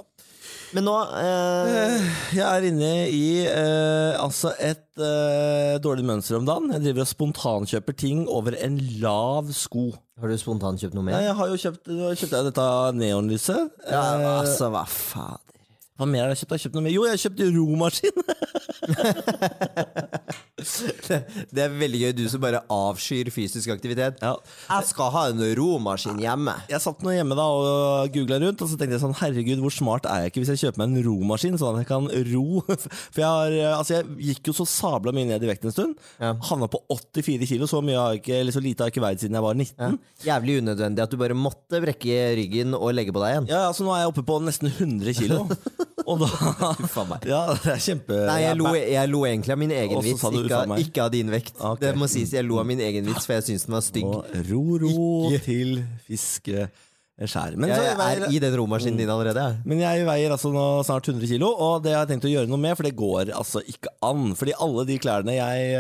Men 0.71 0.85
nå 0.87 0.93
eh, 1.19 2.05
Jeg 2.37 2.45
er 2.47 2.65
inne 2.69 2.91
i 3.11 3.41
eh, 3.43 4.15
altså 4.23 4.53
et 4.63 4.85
eh, 5.03 5.75
dårlig 5.83 6.05
mønster 6.07 6.37
om 6.39 6.47
dagen. 6.47 6.71
Jeg 6.77 6.85
driver 6.85 7.03
og 7.03 7.11
spontankjøper 7.11 7.97
ting 7.99 8.21
over 8.31 8.55
en 8.55 8.77
lav 9.03 9.51
sko. 9.57 9.89
Har 10.21 10.31
du 10.31 10.37
spontankjøpt 10.39 10.95
noe 10.95 11.03
Ja, 11.09 11.17
mer? 11.17 11.25
jeg 11.27 11.35
har 11.41 11.51
jo 11.51 11.59
kjøpt 11.65 11.91
kjøpt 11.91 12.37
jeg 12.39 12.47
dette 12.53 12.69
neonlyset. 13.01 13.67
Ja, 13.91 14.05
Eh, 14.15 14.27
altså, 14.45 14.71
hva 14.71 14.85
fader. 14.87 15.47
Hva 15.99 16.07
mer 16.09 16.23
har 16.29 16.31
jeg 16.37 16.45
kjøpt? 16.45 16.53
Jeg 16.55 16.59
har 16.61 16.65
kjøpt 16.69 16.79
noe 16.79 16.87
mer. 16.87 16.95
Jo, 16.95 17.03
jeg 17.09 17.19
har 17.19 17.23
kjøpt 17.27 17.41
romaskin! 17.59 18.17
Det 21.55 21.63
er 21.65 21.73
veldig 21.75 22.01
gøy, 22.05 22.13
du 22.17 22.23
som 22.31 22.43
bare 22.43 22.63
avskyr 22.73 23.31
fysisk 23.35 23.73
aktivitet. 23.75 24.21
Ja. 24.23 24.35
Jeg 24.69 24.89
skal 24.91 25.13
ha 25.15 25.25
en 25.31 25.43
romaskin 25.59 26.21
hjemme. 26.23 26.55
Jeg 26.71 26.83
satt 26.85 27.03
nå 27.05 27.15
hjemme 27.15 27.37
da 27.39 27.47
og 27.51 28.13
googla 28.15 28.41
rundt, 28.43 28.63
og 28.63 28.71
så 28.71 28.79
tenkte 28.79 28.97
jeg 28.97 29.05
sånn 29.05 29.17
Herregud, 29.21 29.63
hvor 29.65 29.75
smart 29.75 30.09
er 30.11 30.25
jeg 30.25 30.33
ikke 30.33 30.45
hvis 30.45 30.53
jeg 30.55 30.63
kjøper 30.65 30.83
meg 30.83 30.95
en 30.95 31.07
romaskin, 31.09 31.59
sånn 31.61 31.79
at 31.79 31.85
jeg 31.85 31.91
kan 31.91 32.09
ro? 32.33 32.47
For 33.15 33.23
jeg 33.23 33.29
har 33.29 33.59
Altså, 33.81 33.99
jeg 33.99 34.31
gikk 34.31 34.51
jo 34.51 34.57
så 34.61 34.67
sabla 34.69 35.13
mye 35.15 35.29
ned 35.31 35.45
i 35.45 35.51
vekt 35.51 35.67
en 35.69 35.75
stund. 35.75 35.99
Ja. 36.21 36.35
Havna 36.51 36.69
på 36.71 36.83
84 36.91 37.49
kilo. 37.51 37.69
Så, 37.71 37.83
mye 37.85 38.21
ikke, 38.21 38.41
så 38.53 38.63
lite 38.63 38.85
har 38.85 38.91
jeg 38.91 38.97
ikke 38.97 39.05
veid 39.05 39.23
siden 39.23 39.39
jeg 39.39 39.47
var 39.47 39.59
19. 39.59 39.99
Jævlig 40.27 40.59
unødvendig 40.63 41.05
at 41.05 41.13
du 41.13 41.19
bare 41.21 41.37
måtte 41.39 41.81
brekke 41.83 42.19
ryggen 42.39 42.77
og 42.77 42.93
legge 42.97 43.15
på 43.15 43.23
deg 43.23 43.37
igjen. 43.37 43.51
Ja, 43.53 43.67
altså 43.71 43.87
Nå 43.87 43.95
er 43.95 44.05
jeg 44.05 44.13
oppe 44.13 44.27
på 44.27 44.41
nesten 44.45 44.71
100 44.73 45.17
kilo. 45.19 45.45
Og 46.11 46.21
da. 46.23 46.29
Ja, 47.29 47.41
det 47.61 47.75
er 47.75 47.83
kjempe 47.83 48.17
Nei, 48.25 48.39
jeg 48.43 48.57
lo, 48.59 48.71
jeg 48.75 49.11
lo 49.11 49.21
egentlig 49.29 49.55
av 49.55 49.61
min 49.61 49.75
egen 49.75 50.01
vits, 50.03 50.23
ikke, 50.25 50.60
av- 50.69 50.79
ikke 50.79 51.03
av 51.05 51.11
din 51.13 51.31
vekt. 51.31 51.55
Okay. 51.61 51.89
Det 51.89 51.97
må 51.99 52.09
sies, 52.09 52.33
Jeg 52.33 52.45
lo 52.45 52.59
av 52.59 52.67
min 52.67 52.79
egen 52.81 53.05
vits, 53.07 53.27
for 53.27 53.33
jeg 53.35 53.43
syns 53.45 53.67
den 53.67 53.73
var 53.75 53.81
stygg. 53.81 54.05
Og 54.05 54.25
ro, 54.51 54.79
ro 54.79 55.31
Ikke- 55.31 55.45
til 55.45 55.85
fiskeskjær. 57.21 57.57
Men, 57.61 57.69
Jeg 57.71 57.97
veier, 57.99 58.25
er 58.27 58.33
i 58.33 58.39
den 58.43 58.57
romaskinen 58.59 58.97
din 59.01 59.11
allerede. 59.13 59.43
jeg. 59.45 59.61
men 59.69 59.81
jeg 59.83 60.07
veier 60.09 60.33
altså 60.35 60.51
nå 60.55 60.65
snart 60.89 61.07
100 61.09 61.29
kilo, 61.29 61.51
og 61.53 61.83
det 61.85 61.93
har 61.95 62.07
jeg 62.07 62.15
tenkt 62.15 62.29
å 62.29 62.33
gjøre 62.33 62.49
noe 62.51 62.61
med, 62.61 62.77
for 62.79 62.89
det 62.89 62.95
går 62.97 63.33
altså 63.37 63.63
ikke 63.69 63.93
an. 64.07 64.33
Fordi 64.39 64.55
alle 64.67 64.87
de 64.89 64.99
klærne 65.03 65.35
jeg 65.37 65.75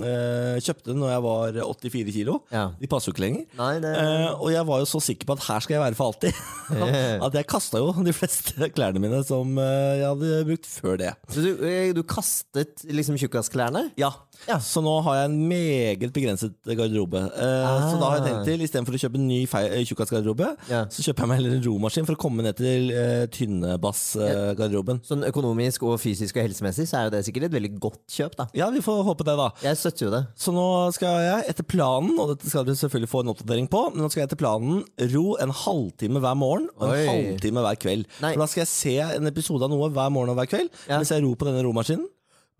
øh, 0.00 0.56
kjøpte 0.64 0.96
når 0.96 1.12
jeg 1.14 1.24
var 1.26 1.58
84 1.64 2.14
kilo, 2.16 2.38
Ja. 2.52 2.64
de 2.80 2.90
passer 2.90 3.10
jo 3.10 3.14
ikke 3.14 3.24
lenger. 3.26 3.44
Nei, 3.60 3.72
det 3.84 3.92
uh, 3.94 4.40
og 4.40 4.50
jeg 4.54 4.66
var 4.68 4.82
jo 4.82 4.88
så 4.88 5.00
sikker 5.04 5.28
på 5.28 5.36
at 5.38 5.44
her 5.48 5.60
skal 5.64 5.76
jeg 5.76 5.84
være 5.84 5.98
for 5.98 6.12
alltid. 6.12 6.40
at 7.28 7.38
jeg 7.38 7.48
kasta 7.50 7.80
jo 7.82 7.92
de 8.04 8.14
fleste 8.16 8.68
klærne 8.76 9.02
mine 9.02 9.22
som 9.26 9.56
øh, 9.58 9.98
jeg 10.00 10.08
hadde 10.08 10.44
brukt 10.48 10.70
før 10.80 10.98
det. 11.00 11.12
Så 11.28 11.44
du, 11.44 11.50
eh, 11.66 11.92
du 11.96 12.02
kastet 12.08 12.84
liksom 12.88 13.18
tjukkasklærne? 13.20 13.90
Ja. 14.00 14.12
Ja. 14.48 14.58
Så 14.60 14.82
nå 14.84 14.92
har 15.06 15.14
jeg 15.20 15.30
en 15.30 15.36
meget 15.48 16.12
begrenset 16.14 16.52
garderobe. 16.66 17.22
Eh, 17.32 17.90
Så 17.90 17.98
da 18.00 18.10
har 18.10 18.18
jeg 18.20 18.26
tenkt 18.28 18.44
til, 18.48 18.60
istedenfor 18.66 18.94
å 18.96 19.00
kjøpe 19.04 19.18
en 19.20 19.28
ny 19.28 19.40
eh, 19.44 19.84
tjukkasgarderobe, 19.88 20.48
Ja. 20.70 20.84
så 20.92 21.02
kjøper 21.06 21.24
jeg 21.24 21.28
meg 21.28 21.38
heller 21.40 21.56
en 21.56 21.64
romaskin 21.68 22.06
for 22.06 22.14
å 22.16 22.20
komme 22.20 22.42
ned 22.44 22.56
til 22.58 22.90
uh, 22.92 23.24
tynnebassgarderoben. 23.32 25.00
Sånn 25.06 25.24
økonomisk 25.28 25.82
og 25.88 25.98
fysisk 26.02 26.36
og 26.38 26.44
helsemessig 26.48 26.86
så 26.90 26.98
er 26.98 27.04
jo 27.08 27.14
det 27.14 27.22
sikkert 27.28 27.48
et 27.48 27.54
veldig 27.56 27.72
godt 27.82 28.00
kjøp, 28.14 28.36
da. 28.38 28.46
ja, 28.56 28.68
vi 28.74 28.82
får 28.84 29.02
håpe 29.08 29.26
det, 29.26 29.36
da. 29.40 29.48
Jeg 29.64 29.80
støtter 29.80 30.06
jo 30.06 30.12
det. 30.14 30.22
Så 30.38 30.54
nå 30.54 30.66
skal 30.96 31.20
jeg 31.24 31.48
etter 31.54 31.66
planen, 31.68 32.14
og 32.20 32.34
dette 32.34 32.50
skal 32.50 32.66
dere 32.68 32.78
selvfølgelig 32.80 33.10
få 33.12 33.24
en 33.24 33.32
oppdatering 33.34 33.68
på, 33.72 33.84
men 33.94 34.04
nå 34.04 34.10
skal 34.12 34.24
jeg 34.24 34.30
etter 34.32 34.40
planen 34.40 34.82
ro 35.14 35.26
en 35.42 35.54
halvtime 35.64 36.20
hver 36.24 36.36
morgen 36.40 36.68
og 36.78 36.88
en 36.88 36.94
Oi. 36.96 37.06
halvtime 37.08 37.64
hver 37.64 37.80
kveld. 37.84 38.08
Nei. 38.24 38.32
For 38.34 38.44
da 38.44 38.50
skal 38.50 38.64
jeg 38.64 38.72
se 38.74 38.96
en 39.18 39.30
episode 39.30 39.66
av 39.66 39.72
noe 39.72 39.90
hver 39.94 40.10
morgen 40.14 40.34
og 40.34 40.40
hver 40.40 40.50
kveld 40.50 40.70
Ja. 40.88 40.98
mens 40.98 41.10
jeg 41.14 41.22
ror 41.24 41.36
på 41.40 41.46
denne 41.48 41.64
romaskinen. 41.66 42.06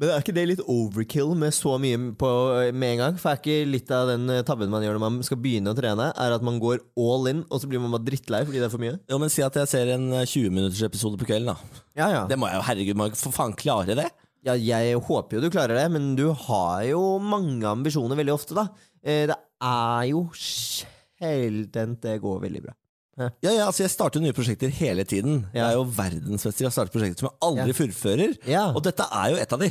Men 0.01 0.11
er 0.11 0.23
ikke 0.25 0.35
det 0.35 0.43
litt 0.51 0.63
overkill 0.67 1.37
med 1.39 1.55
så 1.55 1.77
mye 1.79 1.99
på, 2.19 2.31
med 2.75 2.89
en 2.97 2.99
gang? 2.99 3.19
For 3.23 3.31
er 3.31 3.39
ikke 3.39 3.69
litt 3.71 3.93
av 3.95 4.09
den 4.11 4.25
eh, 4.33 4.41
tabben 4.47 4.73
man 4.73 4.83
gjør 4.83 4.97
når 4.99 5.03
man 5.05 5.21
skal 5.27 5.39
begynne 5.39 5.71
å 5.71 5.79
trene, 5.79 6.09
er 6.19 6.35
at 6.35 6.43
man 6.47 6.59
går 6.63 6.81
all 6.99 7.29
in, 7.31 7.45
og 7.47 7.63
så 7.63 7.71
blir 7.71 7.83
man 7.83 7.95
bare 7.95 8.07
drittlei 8.09 8.43
fordi 8.43 8.59
det 8.59 8.67
er 8.67 8.75
for 8.75 8.83
mye? 8.83 8.97
Jo, 9.11 9.21
men 9.23 9.31
Si 9.31 9.45
at 9.47 9.55
jeg 9.61 9.71
ser 9.71 9.93
en 9.95 10.09
eh, 10.11 10.27
20-minutters 10.27 10.83
på 11.23 11.29
kvelden. 11.31 11.53
da. 11.53 11.83
Ja, 11.95 12.09
ja. 12.11 12.25
Det 12.31 12.39
må 12.41 12.51
jeg 12.51 12.59
jo, 12.59 12.67
herregud, 12.67 12.99
må 12.99 13.07
jeg 13.09 13.21
for 13.23 13.37
faen 13.39 13.55
klare 13.55 13.95
det? 13.99 14.11
ja 14.45 14.53
jeg 14.61 14.99
håper 15.01 15.39
jo 15.39 15.45
du 15.47 15.49
klarer 15.55 15.79
det, 15.79 15.87
men 15.95 16.11
du 16.19 16.27
har 16.47 16.83
jo 16.91 17.01
mange 17.23 17.65
ambisjoner 17.65 18.19
veldig 18.19 18.35
ofte, 18.35 18.59
da. 18.59 18.67
Eh, 19.01 19.25
Det 19.31 19.39
er 19.65 20.11
jo 20.11 20.27
sjeldent 20.37 22.03
det 22.05 22.19
går 22.21 22.43
veldig 22.43 22.65
bra. 22.67 22.75
Ja, 23.19 23.29
ja, 23.43 23.67
altså 23.69 23.85
Jeg 23.85 23.93
starter 23.95 24.23
nye 24.23 24.35
prosjekter 24.37 24.73
hele 24.75 25.05
tiden. 25.09 25.45
Jeg 25.55 25.63
er 25.65 25.77
jo 25.79 25.85
verdensmester 25.87 26.67
i 26.67 26.69
å 26.69 26.73
starte 26.75 26.93
prosjekter 26.95 27.25
som 27.25 27.31
jeg 27.31 27.39
aldri 27.49 27.69
Ja. 27.73 27.79
fullfører. 27.81 28.37
Ja. 28.51 28.65
Og 28.75 28.83
dette 28.87 29.07
er 29.11 29.31
jo 29.35 29.41
et 29.43 29.53
av 29.55 29.63
de. 29.63 29.71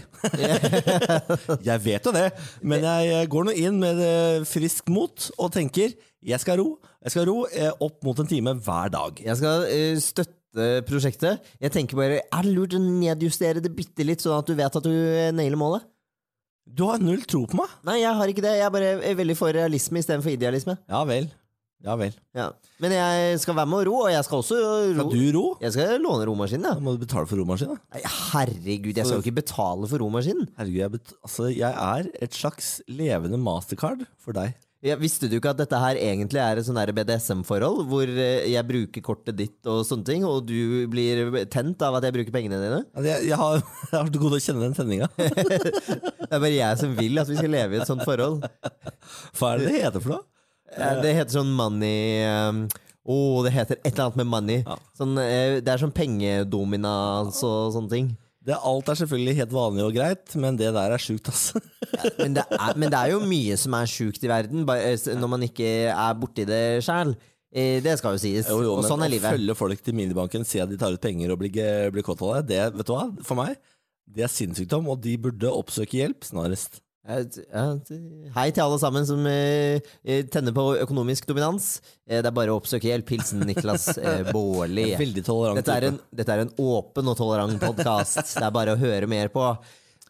jeg 1.69 1.83
vet 1.83 2.07
jo 2.07 2.13
det, 2.15 2.27
men 2.61 2.83
jeg 2.87 3.29
går 3.31 3.49
nå 3.49 3.55
inn 3.63 3.79
med 3.83 4.03
frisk 4.49 4.63
friskt 4.63 4.89
mot 4.93 5.25
og 5.37 5.51
tenker 5.53 5.91
jeg 6.23 6.39
skal 6.39 6.57
ro. 6.61 6.69
Jeg 7.03 7.11
skal 7.11 7.27
ro 7.27 7.41
eh, 7.51 7.71
opp 7.83 7.99
mot 8.07 8.19
en 8.23 8.29
time 8.29 8.53
hver 8.63 8.91
dag. 8.93 9.19
Jeg 9.19 9.39
skal 9.39 9.65
eh, 9.67 9.97
støtte 9.99 10.69
prosjektet. 10.87 11.43
Jeg 11.59 11.73
tenker 11.75 11.99
bare, 11.99 12.21
Er 12.31 12.45
det 12.47 12.53
lurt 12.55 12.77
å 12.77 12.79
nedjustere 12.79 13.59
det 13.63 13.73
bitte 13.75 14.05
litt, 14.07 14.23
sånn 14.23 14.37
at 14.39 14.47
du 14.47 14.55
vet 14.55 14.79
at 14.79 14.87
du 14.87 14.93
eh, 14.93 15.33
nailer 15.35 15.59
målet? 15.59 15.83
Du 16.63 16.85
har 16.87 17.01
null 17.03 17.25
tro 17.27 17.43
på 17.49 17.59
meg. 17.59 17.71
Nei, 17.83 17.97
jeg 18.05 18.15
har 18.15 18.31
ikke 18.31 18.45
det. 18.45 18.53
Jeg 18.55 18.65
er 18.69 18.71
bare 18.71 19.15
veldig 19.19 19.35
for 19.35 19.51
realisme 19.51 19.99
istedenfor 19.99 20.31
idealisme. 20.31 20.77
Ja 20.87 21.03
vel. 21.09 21.27
Ja 21.83 21.97
vel. 21.99 22.13
Ja. 22.31 22.47
Men 22.79 22.93
jeg 22.95 23.39
skal 23.43 23.57
være 23.57 23.67
med 23.67 23.81
å 23.81 23.85
ro, 23.89 23.95
og 24.05 24.11
jeg 24.13 24.23
skal 24.23 24.39
også 24.39 24.59
ro. 24.59 24.75
Skal 24.93 25.09
du 25.11 25.23
ro? 25.35 25.45
Jeg 25.59 25.75
skal 25.75 25.97
låne 26.03 26.27
romaskinen, 26.29 26.67
Da 26.69 26.75
ja. 26.77 26.83
må 26.83 26.95
du 26.95 27.01
betale 27.03 27.27
for 27.27 27.41
romaskinen. 27.41 27.79
Herregud, 28.31 28.95
jeg 28.95 29.03
skal 29.03 29.17
jo 29.19 29.23
ikke 29.25 29.41
betale 29.41 29.89
for 29.91 30.03
romaskinen. 30.03 30.47
Herregud, 30.59 30.79
jeg, 30.79 31.17
altså, 31.27 31.49
jeg 31.51 31.73
er 31.73 32.11
et 32.23 32.37
slags 32.39 32.77
levende 32.87 33.39
mastercard 33.41 34.05
for 34.15 34.35
deg. 34.37 34.55
Ja, 34.83 34.97
visste 34.99 35.29
du 35.31 35.37
ikke 35.37 35.53
at 35.53 35.59
dette 35.61 35.79
her 35.79 35.95
egentlig 35.95 36.41
er 36.43 36.59
et 36.59 36.65
sånn 36.67 36.75
BDSM-forhold, 36.75 37.85
hvor 37.87 38.09
eh, 38.09 38.49
jeg 38.51 38.67
bruker 38.67 39.03
kortet 39.05 39.37
ditt 39.39 39.69
og 39.71 39.85
sånne 39.87 40.03
ting, 40.09 40.25
og 40.27 40.41
du 40.47 40.83
blir 40.91 41.45
tent 41.51 41.79
av 41.87 41.95
at 41.99 42.07
jeg 42.07 42.15
bruker 42.17 42.35
pengene 42.35 42.59
dine? 42.59 42.81
Jeg, 43.07 43.29
jeg, 43.29 43.37
har, 43.39 43.63
vært 43.93 44.11
god 44.11 44.11
til 44.11 44.23
gode 44.25 44.41
å 44.41 44.43
kjenne 44.43 44.67
den 44.67 44.75
tenninga. 44.75 45.07
Det 46.23 46.35
er 46.35 46.41
bare 46.41 46.55
jeg 46.55 46.81
som 46.81 46.95
vil 46.97 47.21
at 47.21 47.29
vi 47.29 47.37
skal 47.37 47.51
leve 47.53 47.77
i 47.77 47.79
et 47.83 47.87
sånt 47.87 48.03
forhold. 48.07 48.43
Hva 49.37 49.53
er 49.53 49.61
det 49.61 49.69
det 49.69 49.81
heter 49.85 50.03
for 50.03 50.17
noe? 50.17 50.25
Eh, 50.77 50.99
Det 51.03 51.13
heter 51.17 51.37
sånn 51.37 51.53
money 51.55 52.23
um, 52.27 52.65
oh, 53.03 53.41
det 53.45 53.53
heter 53.55 53.79
et 53.81 53.91
eller 53.93 54.07
annet 54.09 54.19
med 54.21 54.29
money. 54.31 54.59
Ja. 54.65 54.77
Sånn, 54.97 55.15
eh, 55.21 55.59
det 55.63 55.73
er 55.73 55.81
sånn 55.81 55.95
pengedominans 55.95 57.41
og 57.45 57.73
sånne 57.75 57.91
ting. 57.93 58.11
Det, 58.43 58.57
alt 58.59 58.89
er 58.91 58.97
selvfølgelig 58.99 59.37
helt 59.37 59.53
vanlig 59.55 59.83
og 59.85 59.93
greit, 59.95 60.33
men 60.35 60.57
det 60.59 60.73
der 60.75 60.91
er 60.91 60.99
sjukt, 60.99 61.29
ass. 61.31 61.53
Men 62.19 62.33
det, 62.35 62.43
er, 62.51 62.73
men 62.75 62.89
det 62.91 62.97
er 62.97 63.11
jo 63.13 63.19
mye 63.23 63.55
som 63.59 63.75
er 63.77 63.87
sjukt 63.87 64.23
i 64.25 64.29
verden, 64.31 64.63
eh, 64.73 65.05
når 65.15 65.29
man 65.31 65.45
ikke 65.45 65.69
er 65.93 66.17
borti 66.19 66.43
det 66.49 66.63
sjæl. 66.83 67.13
Det 67.53 67.93
skal 67.99 68.15
jo 68.15 68.19
sies. 68.19 68.47
Jo, 68.49 68.63
jo, 68.65 68.71
og 68.79 68.87
sånn 68.87 69.03
er 69.05 69.13
å 69.13 69.21
følge 69.21 69.55
folk 69.55 69.83
til 69.85 69.93
minibanken, 69.95 70.43
se 70.47 70.63
at 70.63 70.71
de 70.71 70.79
tar 70.81 70.95
ut 70.95 71.03
penger 71.03 71.31
og 71.31 71.37
blir, 71.37 71.53
blir 71.93 72.03
kåt 72.03 72.23
av 72.25 72.39
det, 72.41 72.47
det, 72.49 72.63
vet 72.79 72.89
du 72.89 72.95
hva, 72.95 73.03
for 73.23 73.37
meg, 73.37 73.59
det 74.09 74.25
er 74.25 74.31
sinnssykdom, 74.33 74.89
og 74.89 75.03
de 75.05 75.13
burde 75.21 75.51
oppsøke 75.53 75.99
hjelp 76.01 76.25
snarest. 76.25 76.81
Hei 77.03 78.45
til 78.55 78.63
alle 78.63 78.77
sammen 78.79 79.03
som 79.03 79.25
eh, 79.27 79.83
eh, 80.07 80.21
tenner 80.31 80.55
på 80.55 80.63
økonomisk 80.85 81.27
dominans. 81.27 81.81
Eh, 82.07 82.21
det 82.23 82.29
er 82.29 82.35
bare 82.37 82.53
å 82.53 82.61
oppsøke 82.61 82.87
hjelp. 82.87 83.11
Hilsen 83.11 83.43
Niklas 83.43 83.89
Baarli. 84.31 84.93
Dette 84.95 85.91
dette 86.15 86.31
er 86.31 86.45
en 86.45 86.53
åpen 86.63 87.11
og 87.11 87.19
tolerant 87.19 87.59
podkast. 87.59 88.21
Det 88.39 88.45
er 88.47 88.55
bare 88.55 88.77
å 88.77 88.79
høre 88.79 89.09
mer 89.11 89.27
på. 89.33 89.43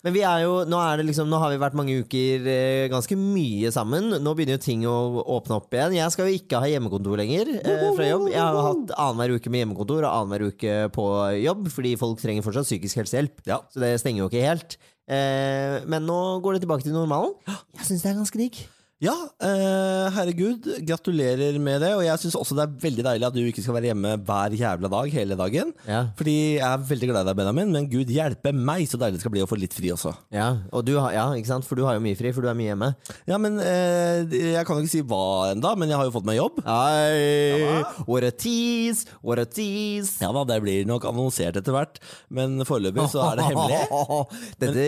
Men 0.03 0.13
vi 0.13 0.21
er 0.27 0.43
jo, 0.43 0.53
nå, 0.67 0.77
er 0.83 0.99
det 0.99 1.07
liksom, 1.07 1.29
nå 1.31 1.39
har 1.39 1.49
vi 1.49 1.59
vært 1.63 1.77
mange 1.79 1.97
uker 2.03 2.45
ganske 2.91 3.17
mye 3.17 3.71
sammen. 3.73 4.19
Nå 4.19 4.33
begynner 4.35 4.59
jo 4.59 4.65
ting 4.65 4.85
å 4.85 4.95
åpne 5.39 5.57
opp 5.57 5.73
igjen. 5.73 5.95
Jeg 5.95 6.13
skal 6.13 6.27
jo 6.29 6.37
ikke 6.37 6.59
ha 6.61 6.69
hjemmekontor 6.69 7.23
lenger 7.23 7.53
fra 7.63 8.09
jobb. 8.09 8.27
Jeg 8.35 8.41
har 8.43 8.59
hatt 8.67 8.93
annenhver 8.99 9.39
uke 9.39 9.53
med 9.53 9.63
hjemmekontor 9.63 10.03
og 10.03 10.11
annenhver 10.11 10.51
uke 10.51 10.79
på 10.93 11.07
jobb, 11.41 11.71
fordi 11.73 11.95
folk 12.03 12.21
trenger 12.21 12.45
fortsatt 12.45 12.67
psykisk 12.67 13.01
helsehjelp. 13.01 13.47
Ja. 13.49 13.63
Så 13.71 13.81
det 13.81 13.95
stenger 14.03 14.25
jo 14.25 14.29
ikke 14.29 14.43
helt. 14.43 14.77
Eh, 15.09 15.83
men 15.89 16.05
nå 16.07 16.19
går 16.43 16.55
det 16.57 16.63
tilbake 16.63 16.85
til 16.85 16.95
normalen. 16.95 17.33
Jeg 17.47 17.89
syns 17.89 18.05
det 18.05 18.11
er 18.11 18.19
ganske 18.21 18.39
digg. 18.39 18.61
Ja, 19.03 19.13
eh, 19.43 20.05
herregud, 20.15 20.63
gratulerer 20.87 21.57
med 21.59 21.81
det. 21.83 21.89
Og 21.97 22.03
jeg 22.05 22.21
syns 22.21 22.37
også 22.39 22.55
det 22.55 22.63
er 22.63 22.75
veldig 22.85 23.03
deilig 23.03 23.25
at 23.27 23.35
du 23.35 23.41
ikke 23.43 23.63
skal 23.65 23.75
være 23.75 23.89
hjemme 23.89 24.13
hver 24.23 24.53
jævla 24.55 24.89
dag 24.93 25.09
hele 25.11 25.35
dagen. 25.39 25.73
Ja. 25.89 26.05
Fordi 26.15 26.35
jeg 26.55 26.63
er 26.63 26.85
veldig 26.87 27.09
glad 27.09 27.25
i 27.25 27.27
deg, 27.27 27.37
Benjamin, 27.41 27.73
men 27.75 27.89
gud 27.91 28.13
hjelpe 28.13 28.53
meg 28.55 28.85
så 28.87 28.99
deilig 29.01 29.17
det 29.19 29.23
skal 29.25 29.33
bli 29.35 29.43
å 29.43 29.49
få 29.49 29.57
litt 29.59 29.75
fri 29.75 29.91
også. 29.91 30.13
Ja, 30.33 30.47
og 30.71 30.85
du 30.87 30.93
ja, 30.95 31.25
ikke 31.35 31.51
sant? 31.51 31.67
For 31.67 31.75
du 31.75 31.83
har 31.83 31.97
jo 31.97 32.03
mye 32.05 32.15
fri, 32.15 32.31
for 32.35 32.45
du 32.45 32.47
er 32.51 32.55
mye 32.57 32.69
hjemme. 32.71 32.89
Ja, 33.27 33.39
men 33.43 33.59
eh, 33.59 34.23
Jeg 34.53 34.63
kan 34.69 34.79
jo 34.79 34.85
ikke 34.85 34.93
si 34.95 35.03
hva 35.11 35.51
enda, 35.51 35.73
men 35.79 35.91
jeg 35.91 35.99
har 35.99 36.07
jo 36.07 36.15
fått 36.15 36.29
meg 36.29 36.39
jobb. 36.39 36.61
Hei, 36.63 37.83
what 38.07 38.23
a 38.23 38.31
tease, 38.31 39.03
what 39.19 39.41
a 39.43 39.45
tease. 39.49 40.15
Ja 40.23 40.31
da, 40.35 40.45
det 40.53 40.61
blir 40.63 40.87
nok 40.87 41.09
annonsert 41.11 41.59
etter 41.59 41.75
hvert, 41.75 41.99
men 42.31 42.63
foreløpig 42.67 43.09
så 43.11 43.25
er 43.33 43.41
det 43.41 43.49
hemmelig. 43.51 43.83
Dette, 44.63 44.87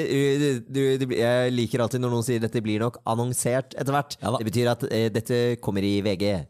du, 0.72 0.82
du, 1.04 1.06
blir- 1.12 1.20
jeg 1.26 1.54
liker 1.60 1.84
alltid 1.84 2.04
når 2.04 2.16
noen 2.16 2.26
sier 2.32 2.40
dette 2.44 2.64
blir 2.64 2.80
nok 2.88 3.02
annonsert 3.12 3.76
etter 3.76 3.92
hvert. 3.92 4.05
Ja 4.22 4.34
da. 4.34 4.42
det 4.42 4.50
betyr 4.50 4.74
at 4.74 4.86
eh, 4.90 5.08
dette 5.14 5.40
kommer 5.64 5.86
i 5.86 5.98
VG. 6.06 6.46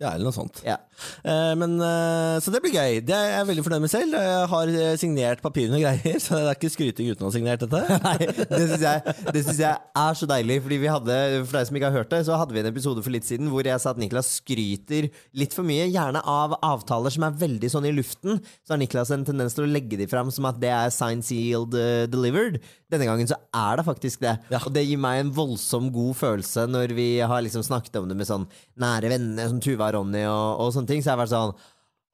Ja, 0.00 0.10
eller 0.10 0.26
noe 0.26 0.34
sånt. 0.34 0.58
Ja. 0.66 0.76
Eh, 1.22 1.52
men, 1.58 1.76
eh, 1.82 2.36
så 2.42 2.50
det 2.50 2.60
blir 2.64 2.74
gøy. 2.74 2.98
Det 3.06 3.14
er 3.14 3.28
jeg 3.30 3.48
veldig 3.50 3.64
fornøyd 3.66 3.84
med 3.84 3.92
selv. 3.92 4.16
Jeg 4.18 4.48
har 4.50 4.72
eh, 4.72 4.96
signert 4.98 5.42
papirene 5.44 5.78
og 5.78 5.84
greier, 5.84 6.18
så 6.24 6.40
det 6.40 6.50
er 6.50 6.58
ikke 6.58 6.72
skryting 6.74 7.10
uten 7.12 7.22
å 7.26 7.30
ha 7.30 7.34
signert 7.34 7.62
dette. 7.62 7.82
Nei, 8.06 8.16
det 8.26 8.60
syns 8.64 8.84
jeg, 8.84 9.14
det 9.28 9.44
synes 9.44 9.60
jeg 9.62 10.02
er 10.04 10.18
så 10.18 10.28
deilig. 10.30 10.58
Fordi 10.64 10.80
vi 10.82 10.90
hadde, 10.90 11.18
For 11.44 11.58
deg 11.58 11.68
som 11.70 11.78
ikke 11.78 11.90
har 11.92 11.98
hørt 12.00 12.12
det, 12.14 12.22
så 12.26 12.40
hadde 12.40 12.56
vi 12.56 12.62
en 12.64 12.70
episode 12.72 13.04
for 13.06 13.14
litt 13.14 13.28
siden 13.28 13.52
hvor 13.52 13.70
jeg 13.70 13.82
sa 13.82 13.94
at 13.94 14.02
Niklas 14.02 14.32
skryter 14.40 15.10
litt 15.38 15.54
for 15.54 15.66
mye, 15.66 15.86
gjerne 15.92 16.24
av 16.34 16.58
avtaler 16.58 17.14
som 17.14 17.28
er 17.28 17.38
veldig 17.44 17.70
sånn 17.76 17.88
i 17.90 17.94
luften. 17.94 18.42
Så 18.64 18.74
har 18.74 18.82
Niklas 18.82 19.14
en 19.14 19.26
tendens 19.28 19.54
til 19.54 19.68
å 19.68 19.70
legge 19.70 20.00
de 20.00 20.10
fram 20.10 20.32
som 20.34 20.50
at 20.50 20.58
det 20.62 20.74
er 20.74 20.90
sign 20.94 21.22
sealed, 21.22 21.78
eh, 21.78 22.08
delivered. 22.10 22.58
Denne 22.94 23.10
gangen 23.10 23.28
så 23.30 23.36
er 23.52 23.80
det 23.80 23.86
faktisk 23.86 24.22
det. 24.24 24.38
Ja. 24.54 24.62
Og 24.62 24.72
det 24.74 24.86
gir 24.86 25.02
meg 25.02 25.20
en 25.20 25.34
voldsom 25.34 25.90
god 25.94 26.16
følelse 26.18 26.66
når 26.70 26.94
vi 26.96 27.08
har 27.20 27.44
liksom 27.44 27.66
snakket 27.66 28.00
om 28.00 28.08
det 28.10 28.16
med 28.18 28.30
sånn 28.30 28.48
nære 28.80 29.12
venner 29.12 29.50
som 29.50 29.60
Tuva 29.62 29.90
og 29.90 29.98
Ronny 29.98 30.24
og, 30.24 30.64
og 30.64 30.74
sånne 30.76 30.92
ting. 30.92 31.02
Så 31.02 31.10
jeg 31.10 31.16
har 31.16 31.24
vært 31.26 31.34
sånn 31.34 31.56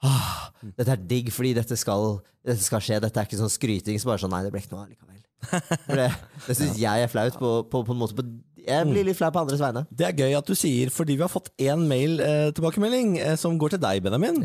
Ah, 0.00 0.48
dette 0.78 0.94
er 0.94 1.00
digg, 1.04 1.28
fordi 1.28 1.52
dette 1.58 1.76
skal, 1.76 2.22
dette 2.46 2.62
skal 2.64 2.80
skje. 2.80 3.00
Dette 3.04 3.20
er 3.20 3.28
ikke 3.28 3.40
sånn 3.40 3.52
skryting. 3.52 3.98
Så 4.00 4.08
bare 4.08 4.22
sånn, 4.22 4.32
nei, 4.32 4.46
det 4.46 4.52
ble 4.54 4.62
ikke 4.62 4.72
noe 4.72 4.86
allikevel. 4.86 5.18
For 5.84 5.98
det, 6.00 6.06
det 6.46 6.56
syns 6.56 6.78
jeg 6.80 7.04
er 7.04 7.12
flaut. 7.12 7.36
På, 7.40 7.50
på, 7.68 7.82
på 7.84 7.92
en 7.92 8.00
måte 8.00 8.16
på, 8.16 8.24
jeg 8.70 8.88
blir 8.90 9.08
litt 9.08 9.18
flau 9.18 9.30
på 9.34 9.42
andres 9.42 9.62
vegne. 9.62 9.84
Det 9.90 10.06
er 10.08 10.16
gøy 10.18 10.36
at 10.38 10.50
du 10.50 10.54
sier, 10.58 10.92
fordi 10.94 11.16
vi 11.18 11.24
har 11.26 11.32
fått 11.32 11.50
én 11.60 11.86
mail-tilbakemelding 11.90 13.16
eh, 13.20 13.36
som 13.40 13.58
går 13.60 13.74
til 13.74 13.82
deg, 13.82 14.02
Benjamin. 14.06 14.42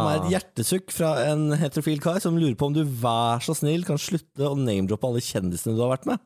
Som 0.00 0.10
er 0.10 0.20
et 0.22 0.32
hjertesukk 0.36 0.94
fra 0.94 1.12
en 1.28 1.50
heterofil 1.60 2.00
kar 2.04 2.20
som 2.24 2.38
lurer 2.38 2.56
på 2.58 2.70
om 2.70 2.76
du 2.76 2.82
vær 2.84 3.44
så 3.44 3.56
snill 3.56 3.86
kan 3.88 4.00
slutte 4.00 4.48
å 4.48 4.56
name-droppe 4.58 5.10
alle 5.10 5.24
kjendisene 5.24 5.76
du 5.76 5.84
har 5.84 5.94
vært 5.96 6.08
med. 6.10 6.22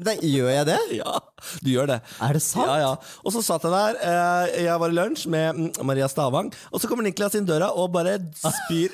Nei, 0.00 0.16
gjør 0.24 0.50
jeg 0.52 0.68
det? 0.70 0.78
Ja, 1.00 1.16
du 1.64 1.68
gjør 1.72 1.88
det. 1.88 1.96
Er 2.20 2.36
det 2.36 2.42
sant? 2.44 2.68
Ja, 2.68 2.76
ja. 2.82 2.90
Og 3.24 3.32
så 3.32 3.40
satt 3.44 3.64
jeg 3.64 3.72
der, 3.72 3.98
eh, 4.04 4.64
jeg 4.66 4.80
var 4.82 4.92
i 4.92 4.96
lunsj 4.96 5.26
med 5.32 5.56
mm, 5.56 5.68
Maria 5.88 6.08
Stavang, 6.10 6.50
og 6.70 6.82
så 6.82 6.90
kommer 6.90 7.06
Niklas 7.06 7.36
inn 7.38 7.46
døra 7.48 7.70
og 7.72 7.88
bare 7.94 8.18
spyr 8.36 8.92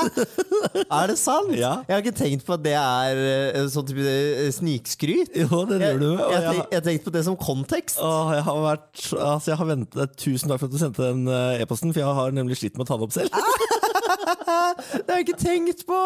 Er 1.00 1.10
det 1.10 1.18
sant? 1.20 1.52
Ja. 1.56 1.80
Jeg 1.88 1.94
har 1.94 2.04
ikke 2.04 2.16
tenkt 2.16 2.46
på 2.46 2.56
at 2.56 2.64
det 2.64 2.74
er 2.78 3.20
eh, 3.20 3.68
sånn 3.72 3.88
type 3.88 4.06
eh, 4.06 4.48
snikskryt. 4.54 5.34
Jo, 5.42 5.64
det 5.68 5.80
gjør 5.82 6.00
du. 6.00 6.08
Og 6.14 6.32
jeg, 6.32 6.40
jeg, 6.40 6.54
tenk, 6.54 6.74
jeg 6.76 6.86
tenkte 6.88 7.08
på 7.10 7.14
det 7.18 7.24
som 7.28 7.38
kontekst. 7.40 8.00
Åh, 8.04 8.34
jeg 8.38 8.46
har 8.48 8.62
vært 8.64 9.04
altså 9.18 9.52
jeg 9.52 9.60
har 9.60 9.70
ventet, 9.74 10.16
Tusen 10.20 10.50
takk 10.52 10.62
for 10.62 10.70
at 10.70 10.74
du 10.74 10.80
sendte 10.80 11.10
den 11.12 11.28
eh, 11.28 11.62
e-posten, 11.64 11.94
for 11.94 12.04
jeg 12.04 12.18
har 12.20 12.36
nemlig 12.36 12.58
slitt 12.60 12.76
med 12.78 12.86
å 12.86 12.90
ta 12.92 13.00
det 13.00 13.08
opp 13.08 13.16
selv. 13.16 13.36
Det 14.10 15.06
har 15.06 15.20
jeg 15.20 15.26
ikke 15.28 15.38
tenkt 15.40 15.84
på! 15.88 15.98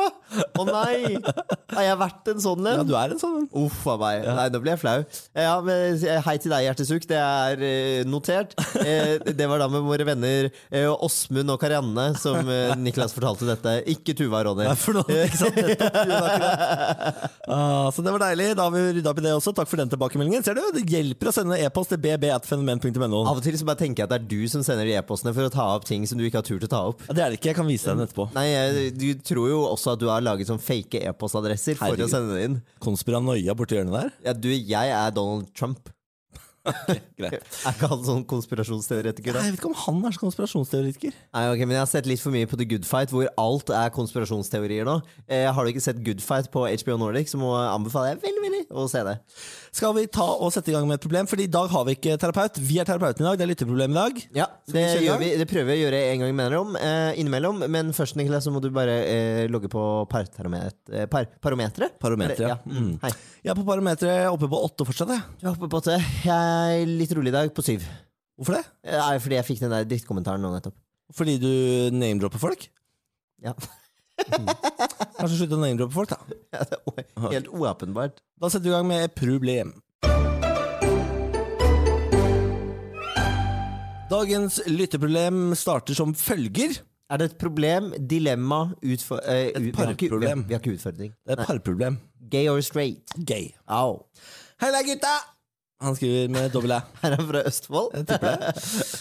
Å 0.60 0.64
nei! 0.68 1.16
Har 1.74 1.86
jeg 1.86 1.98
vært 2.00 2.28
en 2.34 2.42
sånn 2.42 2.66
Ja, 2.68 2.82
du 2.86 2.92
er 2.98 3.14
en 3.14 3.20
sånn 3.20 3.46
Uff 3.58 3.80
a 3.90 3.96
meg. 4.00 4.24
Nei, 4.26 4.46
nå 4.52 4.60
blir 4.62 4.74
jeg 4.74 4.82
flau. 4.82 4.96
Ja, 5.36 5.54
men 5.64 5.98
Hei 6.26 6.36
til 6.42 6.52
deg, 6.52 6.66
Hjertesuk. 6.68 7.06
Det 7.10 7.18
er 7.18 7.64
eh, 7.64 8.02
notert. 8.08 8.54
Eh, 8.80 9.16
det 9.34 9.48
var 9.50 9.62
da 9.62 9.68
med 9.72 9.84
våre 9.86 10.06
venner 10.08 10.48
eh, 10.50 10.88
Åsmund 10.92 11.54
og 11.54 11.60
Karianne 11.62 12.06
som 12.20 12.48
eh, 12.50 12.74
Niklas 12.80 13.14
fortalte 13.16 13.48
dette. 13.48 13.76
Ikke 13.94 14.14
Tuva 14.18 14.42
og 14.42 14.50
Ronny. 14.50 14.66
Nei, 14.68 14.76
for 14.80 14.98
noe, 15.00 15.18
ikke 15.26 15.40
sant? 15.40 15.58
Nettopp, 15.58 15.96
er 16.04 16.34
akkurat. 16.34 17.30
Ah, 17.54 17.90
så 17.92 18.00
det 18.02 18.12
var 18.14 18.22
deilig. 18.22 18.46
Da 18.56 18.64
har 18.66 18.72
vi 18.72 18.80
rydda 18.96 19.10
opp 19.12 19.18
i 19.20 19.24
det 19.26 19.32
også. 19.36 19.52
Takk 19.56 19.68
for 19.68 19.80
den 19.80 19.90
tilbakemeldingen. 19.92 20.42
Ser 20.46 20.56
du, 20.56 20.62
Det 20.74 20.84
hjelper 20.88 21.28
å 21.28 21.34
sende 21.36 21.58
e-post 21.60 21.92
til 21.92 22.00
bb.fenomen.no. 22.02 23.20
Av 23.28 23.36
og 23.36 23.42
til 23.44 23.56
så 23.60 23.66
bare 23.68 23.80
tenker 23.82 24.02
jeg 24.02 24.08
at 24.08 24.14
det 24.14 24.20
er 24.22 24.28
du 24.30 24.48
som 24.50 24.64
sender 24.66 24.88
de 24.88 24.96
e-postene 24.96 25.34
for 25.36 25.46
å 25.46 25.52
ta 25.52 25.66
opp 25.76 25.84
ting 25.88 26.06
som 26.08 26.18
du 26.18 26.24
ikke 26.26 26.40
har 26.40 26.46
turt 26.48 26.64
å 26.66 26.70
ta 26.72 26.80
opp. 26.90 27.04
Ja, 27.10 27.16
det 27.18 27.24
er 27.26 27.34
det 27.34 27.38
ikke. 27.40 27.50
Jeg 27.52 27.58
kan 27.60 27.68
vise 27.68 27.92
deg 27.92 27.93
den 27.96 28.06
etterpå. 28.06 28.28
Nei, 28.36 28.46
Du 28.94 29.08
tror 29.24 29.48
jo 29.50 29.62
også 29.70 29.94
at 29.94 30.02
du 30.02 30.08
har 30.10 30.24
laget 30.24 30.50
sånn 30.50 30.62
fake 30.62 31.00
e-postadresser 31.08 31.78
for 31.78 31.88
Herregud. 31.92 32.06
å 32.06 32.12
sende 32.12 32.36
det 32.38 32.46
inn. 32.50 32.60
Konspiranoia 32.84 33.56
borti 33.58 33.78
hjørnet 33.78 33.96
der. 33.98 34.14
Ja, 34.28 34.36
du, 34.36 34.50
jeg 34.52 34.94
er 34.94 35.14
Donald 35.14 35.50
Trump. 35.56 35.90
Greit. 37.20 37.44
Er 37.66 37.74
ikke 37.74 37.88
han 37.90 38.04
sånn 38.06 38.22
konspirasjonsteoretiker, 38.28 39.36
Nei. 39.36 39.42
Jeg 39.48 39.54
vet 39.54 39.60
ikke 39.60 39.70
om 39.70 39.76
han 39.82 39.98
er 40.08 40.14
så 40.16 40.22
konspirasjonsteoretiker. 40.22 41.16
Nei, 41.36 41.42
ok, 41.52 41.64
men 41.66 41.74
Jeg 41.76 41.82
har 41.82 41.90
sett 41.90 42.08
litt 42.08 42.22
for 42.22 42.32
mye 42.34 42.48
på 42.48 42.56
The 42.60 42.66
Good 42.70 42.86
Fight, 42.88 43.12
hvor 43.12 43.28
alt 43.40 43.72
er 43.74 43.92
konspirasjonsteorier 43.94 44.88
nå. 44.88 44.96
Eh, 45.28 45.44
har 45.52 45.60
du 45.60 45.72
ikke 45.72 45.84
sett 45.84 46.00
Good 46.06 46.24
Fight 46.24 46.48
på 46.54 46.64
HBO 46.64 46.96
Nordic, 47.02 47.28
så 47.32 47.40
må 47.40 47.52
jeg 47.60 48.22
veldig 48.24 48.44
veldig 48.46 48.62
å 48.72 48.86
se 48.90 49.04
det. 49.06 49.18
Skal 49.74 49.90
vi 49.96 50.04
ta 50.06 50.24
og 50.38 50.52
sette 50.54 50.70
i 50.70 50.74
gang 50.74 50.84
med 50.86 51.00
et 51.00 51.02
problem? 51.02 51.26
Fordi 51.26 51.48
i 51.48 51.50
dag 51.50 51.66
har 51.72 51.82
vi 51.88 51.96
ikke 51.96 52.14
terapeut. 52.22 52.60
Vi 52.62 52.76
er 52.78 52.86
terapeuten 52.86 53.24
i 53.24 53.26
dag. 53.26 53.38
Det 53.40 53.42
er 53.42 53.50
lytterproblem 53.50 53.90
i 53.90 53.98
dag. 53.98 54.20
Ja, 54.36 54.46
det, 54.70 54.84
vi 55.00 55.08
vi, 55.18 55.30
det 55.40 55.46
prøver 55.50 55.66
vi 55.72 55.74
å 55.74 55.82
gjøre 55.82 56.02
en 56.12 56.22
gang 56.22 56.36
mellom, 56.38 56.78
eh, 56.78 57.18
innimellom. 57.18 57.64
Men 57.74 57.90
først 57.96 58.14
Niklas, 58.20 58.46
så 58.46 58.52
må 58.54 58.62
du 58.62 58.68
bare 58.74 58.94
eh, 59.02 59.42
logge 59.50 59.70
på 59.72 59.82
partermet, 60.12 60.78
eh, 60.94 61.08
par, 61.10 61.26
parometeret. 61.42 61.98
Parometeret, 61.98 62.44
ja. 62.46 62.54
ja. 62.54 62.70
Mm. 62.70 62.94
Hei. 63.02 63.10
Jeg 63.42 63.50
er 63.50 63.58
på 63.58 63.66
parometeret 63.66 64.30
oppe 64.30 64.52
på 64.54 64.62
åtte 64.62 64.86
fortsatt. 64.86 65.10
Jeg. 65.16 65.26
Du 65.42 65.48
er 65.48 65.52
oppe 65.56 65.72
på 65.72 65.82
åtte. 65.82 65.98
Jeg 66.22 66.78
er 66.78 66.96
litt 67.02 67.18
rolig 67.18 67.34
i 67.34 67.38
dag, 67.40 67.50
på 67.56 67.66
syv. 67.66 67.90
Hvorfor 68.38 68.60
det? 68.60 68.64
Eh, 68.86 69.00
Nei, 69.00 69.18
fordi 69.26 69.40
jeg 69.40 69.50
fikk 69.50 69.66
den 69.66 69.74
der 69.74 69.90
drittkommentaren 69.90 70.44
nå 70.44 70.54
nettopp. 70.54 70.78
Fordi 71.18 71.34
du 71.42 71.50
name-dropper 71.98 72.46
folk? 72.46 72.68
Ja. 73.42 73.58
Kanskje 75.18 75.36
slutte 75.38 75.56
å 75.56 75.62
name-droppe 75.62 75.94
folk, 75.94 76.12
da. 76.14 76.18
Ja, 76.54 76.64
det 76.68 77.04
er 77.04 77.30
Helt 77.32 77.50
uåpenbart. 77.50 78.20
Da 78.40 78.50
setter 78.52 78.68
vi 78.68 78.72
i 78.72 78.76
gang 78.76 78.88
med 78.90 79.14
problem. 79.18 79.74
Dagens 84.10 84.60
lytteproblem 84.70 85.54
starter 85.58 85.96
som 85.98 86.12
følger. 86.14 86.76
Er 87.10 87.20
det 87.20 87.30
et 87.32 87.38
problem, 87.40 87.90
dilemma, 88.10 88.60
utfor... 88.82 89.20
Uh, 89.26 89.50
Et 89.50 89.70
parproblem. 89.74 90.44
Vi 90.48 90.54
har 90.54 90.62
ikke 90.62 90.76
utfordring. 90.78 91.12
Det 91.24 91.34
er 91.34 91.40
et 91.42 91.48
parproblem. 91.48 91.98
Gay 92.30 92.48
or 92.48 92.60
straight? 92.64 93.02
Gay. 93.26 93.50
Au. 93.68 94.04
Halla, 94.62 94.84
gutta! 94.86 95.14
Han 95.82 95.96
skriver 95.98 96.30
med 96.32 96.52
dobbel 96.54 96.76
æ. 96.76 96.80
Er 97.04 97.16
han 97.18 97.26
fra 97.28 97.42
Østfold? 97.48 97.90
Jeg 97.96 98.06
tipper 98.08 98.38
det. 98.38 98.54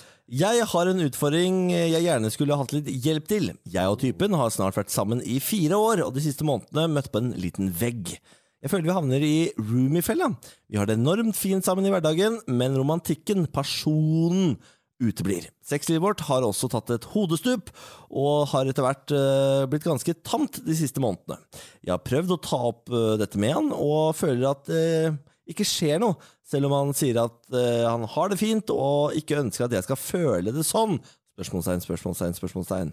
Jeg 0.34 0.66
har 0.66 0.90
en 0.90 1.02
utfordring 1.04 1.58
jeg 1.70 2.06
gjerne 2.08 2.30
skulle 2.34 2.56
hatt 2.58 2.72
litt 2.74 2.88
hjelp 3.06 3.28
til. 3.30 3.52
Jeg 3.70 3.90
og 3.92 4.00
typen 4.02 4.34
har 4.34 4.50
snart 4.50 4.80
vært 4.80 4.90
sammen 4.90 5.20
i 5.22 5.36
fire 5.44 5.78
år, 5.78 6.02
og 6.08 6.16
de 6.16 6.24
siste 6.25 6.48
månedene 6.48 6.88
møtt 6.90 7.12
på 7.13 7.22
en 7.22 7.36
liten 7.38 7.68
vegg. 7.78 8.16
Jeg 8.63 8.72
føler 8.72 8.88
vi 8.88 8.96
havner 8.96 9.25
i 9.28 9.36
roomie-fella. 9.60 10.32
Vi 10.72 10.80
har 10.80 10.90
det 10.90 10.96
enormt 10.98 11.38
fint 11.38 11.68
sammen 11.68 11.86
i 11.86 11.92
hverdagen, 11.94 12.40
men 12.50 12.80
romantikken, 12.80 13.46
personen, 13.54 14.56
uteblir. 15.04 15.52
Sexlivet 15.68 16.02
vårt 16.02 16.24
har 16.25 16.48
også 16.48 16.72
tatt 16.72 16.90
et 16.96 17.06
hodestup, 17.13 17.70
og 18.10 18.48
har 18.56 18.72
etter 18.72 18.88
hvert 18.88 19.13
eh, 19.13 19.68
blitt 19.70 19.86
ganske 19.86 20.16
tamt 20.25 20.63
de 20.66 20.80
siste 20.80 21.04
månedene. 21.04 21.38
Jeg 21.84 21.94
har 21.94 22.02
prøvd 22.08 22.34
å 22.34 22.42
ta 22.42 22.62
opp 22.72 22.90
eh, 22.90 23.13
dette 23.22 23.42
med 23.42 23.54
han, 23.60 23.70
og 23.75 24.16
føler 24.18 24.50
at 24.50 24.66
det 24.72 25.13
ikke 25.50 25.66
skjer 25.68 26.00
noe, 26.04 26.16
selv 26.48 26.70
om 26.70 26.76
han 26.78 26.94
sier 26.98 27.20
at 27.24 27.36
uh, 27.52 27.84
han 27.90 28.06
har 28.14 28.32
det 28.32 28.40
fint, 28.40 28.72
og 28.74 29.16
ikke 29.20 29.42
ønsker 29.42 29.68
at 29.68 29.76
jeg 29.76 29.86
skal 29.88 30.00
føle 30.00 30.54
det 30.56 30.66
sånn. 30.68 31.00
Spørsmålstegn, 31.34 31.82
spørsmålstegn, 31.82 32.36
spørsmålstegn. 32.38 32.92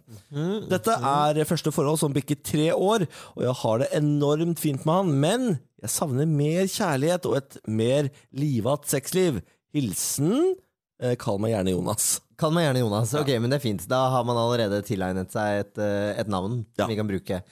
Dette 0.70 0.94
er 0.96 1.42
første 1.44 1.72
forhold 1.76 1.98
som 2.00 2.14
bikker 2.16 2.38
tre 2.40 2.70
år, 2.72 3.04
og 3.36 3.42
jeg 3.44 3.56
har 3.60 3.82
det 3.82 3.90
enormt 3.98 4.62
fint 4.62 4.86
med 4.88 4.96
han, 4.96 5.10
men 5.26 5.44
jeg 5.84 5.92
savner 5.92 6.28
mer 6.28 6.64
kjærlighet 6.72 7.28
og 7.28 7.36
et 7.36 7.58
mer 7.68 8.08
livat 8.32 8.88
sexliv. 8.88 9.42
Hilsen 9.76 10.32
uh, 10.56 11.14
Kall 11.20 11.38
meg 11.42 11.52
gjerne 11.52 11.76
Jonas. 11.76 12.08
Kall 12.40 12.56
meg 12.56 12.64
gjerne 12.64 12.80
Jonas. 12.86 13.12
Ok, 13.20 13.34
men 13.36 13.52
det 13.52 13.58
er 13.60 13.66
fint. 13.66 13.84
Da 13.90 14.06
har 14.14 14.24
man 14.24 14.40
allerede 14.40 14.80
tilegnet 14.88 15.32
seg 15.36 15.66
et, 15.66 15.74
eh, 15.76 16.14
et 16.22 16.30
navn 16.32 16.62
Ja. 16.80 16.86
vi 16.88 16.96
kan 16.96 17.08
bruke. 17.08 17.42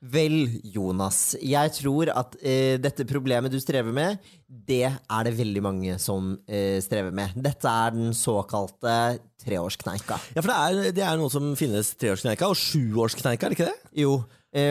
Vel, 0.00 0.48
Jonas. 0.64 1.34
Jeg 1.44 1.72
tror 1.76 2.08
at 2.14 2.36
eh, 2.40 2.78
dette 2.80 3.04
problemet 3.04 3.52
du 3.52 3.58
strever 3.60 3.92
med, 3.92 4.22
det 4.48 4.86
er 4.88 5.26
det 5.26 5.34
veldig 5.36 5.62
mange 5.66 5.98
som 6.00 6.32
eh, 6.48 6.78
strever 6.80 7.12
med. 7.12 7.34
Dette 7.36 7.68
er 7.68 7.92
den 7.92 8.14
såkalte 8.16 8.94
treårskneika. 9.44 10.16
Ja, 10.32 10.40
for 10.40 10.48
det 10.48 10.56
er, 10.56 10.96
det 10.96 11.04
er 11.04 11.20
noe 11.20 11.28
som 11.32 11.52
finnes 11.58 11.92
treårskneika 12.00 12.48
og 12.48 12.56
sjuårskneika, 12.56 13.44
er 13.44 13.52
det 13.52 13.60
ikke 13.60 13.68
det? 13.68 13.92
Jo, 14.00 14.16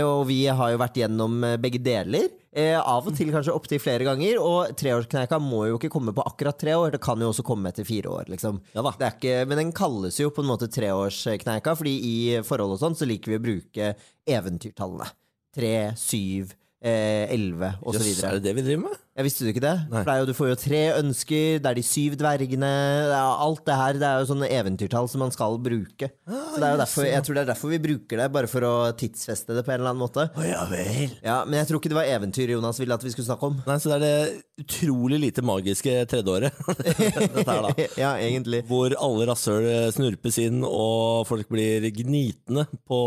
og 0.04 0.26
vi 0.28 0.42
har 0.52 0.74
jo 0.74 0.80
vært 0.82 0.98
gjennom 1.00 1.40
eh, 1.48 1.58
begge 1.62 1.80
deler. 1.84 2.28
Eh, 2.52 2.76
av 2.76 3.06
og 3.08 3.16
til 3.16 3.30
kanskje 3.32 3.54
opptil 3.56 3.80
flere 3.80 4.08
ganger. 4.08 4.40
Og 4.44 4.74
treårskneika 4.80 5.40
må 5.40 5.66
jo 5.70 5.80
ikke 5.80 5.92
komme 5.94 6.14
på 6.16 6.26
akkurat 6.28 6.60
tre 6.60 6.76
år, 6.76 6.96
det 6.96 7.02
kan 7.04 7.22
jo 7.22 7.32
også 7.32 7.46
komme 7.48 7.72
etter 7.72 7.88
fire 7.88 8.12
år. 8.12 8.28
liksom. 8.34 8.60
Ja 8.76 8.84
er 9.08 9.14
ikke, 9.14 9.36
men 9.48 9.62
den 9.64 9.74
kalles 9.76 10.20
jo 10.20 10.32
på 10.36 10.44
en 10.44 10.52
måte 10.52 10.68
treårskneika, 10.72 11.76
fordi 11.80 11.96
i 12.10 12.16
forhold 12.46 12.76
og 12.76 12.84
sånn 12.84 12.98
så 13.00 13.08
liker 13.08 13.36
vi 13.36 13.40
å 13.40 13.46
bruke 13.46 13.94
eventyrtallene. 14.28 15.08
Tre, 15.56 15.76
syv, 15.98 16.52
eh, 16.82 17.26
elleve 17.32 17.74
videre. 18.04 18.30
er 18.30 18.40
det 18.40 18.50
det 18.50 18.56
vi 18.60 18.68
driver 18.68 18.90
med? 18.90 19.00
Jeg 19.20 19.26
visste 19.28 19.44
du 19.44 19.50
ikke 19.52 19.60
det? 19.66 19.74
Nei. 19.92 20.00
For 20.00 20.08
det 20.08 20.20
jo, 20.22 20.28
du 20.30 20.36
får 20.38 20.48
jo 20.48 20.58
tre 20.62 20.80
ønsker, 20.96 21.58
det 21.60 21.68
er 21.68 21.76
de 21.76 21.82
syv 21.84 22.14
dvergene 22.22 22.70
det 23.10 23.18
er 23.18 23.42
Alt 23.44 23.66
det 23.68 23.76
her 23.76 23.98
det 24.00 24.06
er 24.08 24.22
jo 24.22 24.30
sånne 24.30 24.48
eventyrtall 24.56 25.10
som 25.12 25.20
man 25.26 25.34
skal 25.36 25.58
bruke. 25.60 26.08
så 26.24 26.54
det 26.56 26.68
er 26.70 26.72
jo 26.72 26.80
derfor, 26.80 27.04
Jeg 27.10 27.26
tror 27.28 27.36
det 27.36 27.42
er 27.42 27.50
derfor 27.50 27.74
vi 27.74 27.82
bruker 27.84 28.22
det, 28.22 28.28
bare 28.32 28.48
for 28.48 28.64
å 28.64 28.72
tidsfeste 28.96 29.58
det 29.58 29.66
på 29.68 29.74
en 29.74 29.82
eller 29.82 29.92
annen 29.92 30.04
måte. 30.06 30.24
Oh, 30.40 30.46
ja 30.48 30.62
vel. 30.72 31.12
Ja, 31.20 31.42
Men 31.44 31.60
jeg 31.60 31.68
tror 31.68 31.82
ikke 31.82 31.92
det 31.92 31.98
var 32.00 32.08
eventyr 32.14 32.54
Jonas 32.56 32.80
ville 32.80 32.96
at 32.96 33.04
vi 33.04 33.12
skulle 33.12 33.28
snakke 33.28 33.50
om. 33.50 33.60
Nei, 33.68 33.76
Så 33.84 33.92
det 33.92 33.98
er 33.98 34.06
det 34.06 34.64
utrolig 34.64 35.20
lite 35.26 35.44
magiske 35.44 35.98
tredjeåret. 36.14 36.56
Dette 36.80 37.44
her, 37.44 37.68
da. 37.68 37.76
ja, 38.06 38.14
egentlig. 38.24 38.64
Hvor 38.72 38.96
alle 38.96 39.28
rasshøl 39.34 39.68
snurpes 39.96 40.40
inn, 40.46 40.64
og 40.64 41.28
folk 41.28 41.52
blir 41.52 41.90
gnitne 41.92 42.70
på 42.88 43.04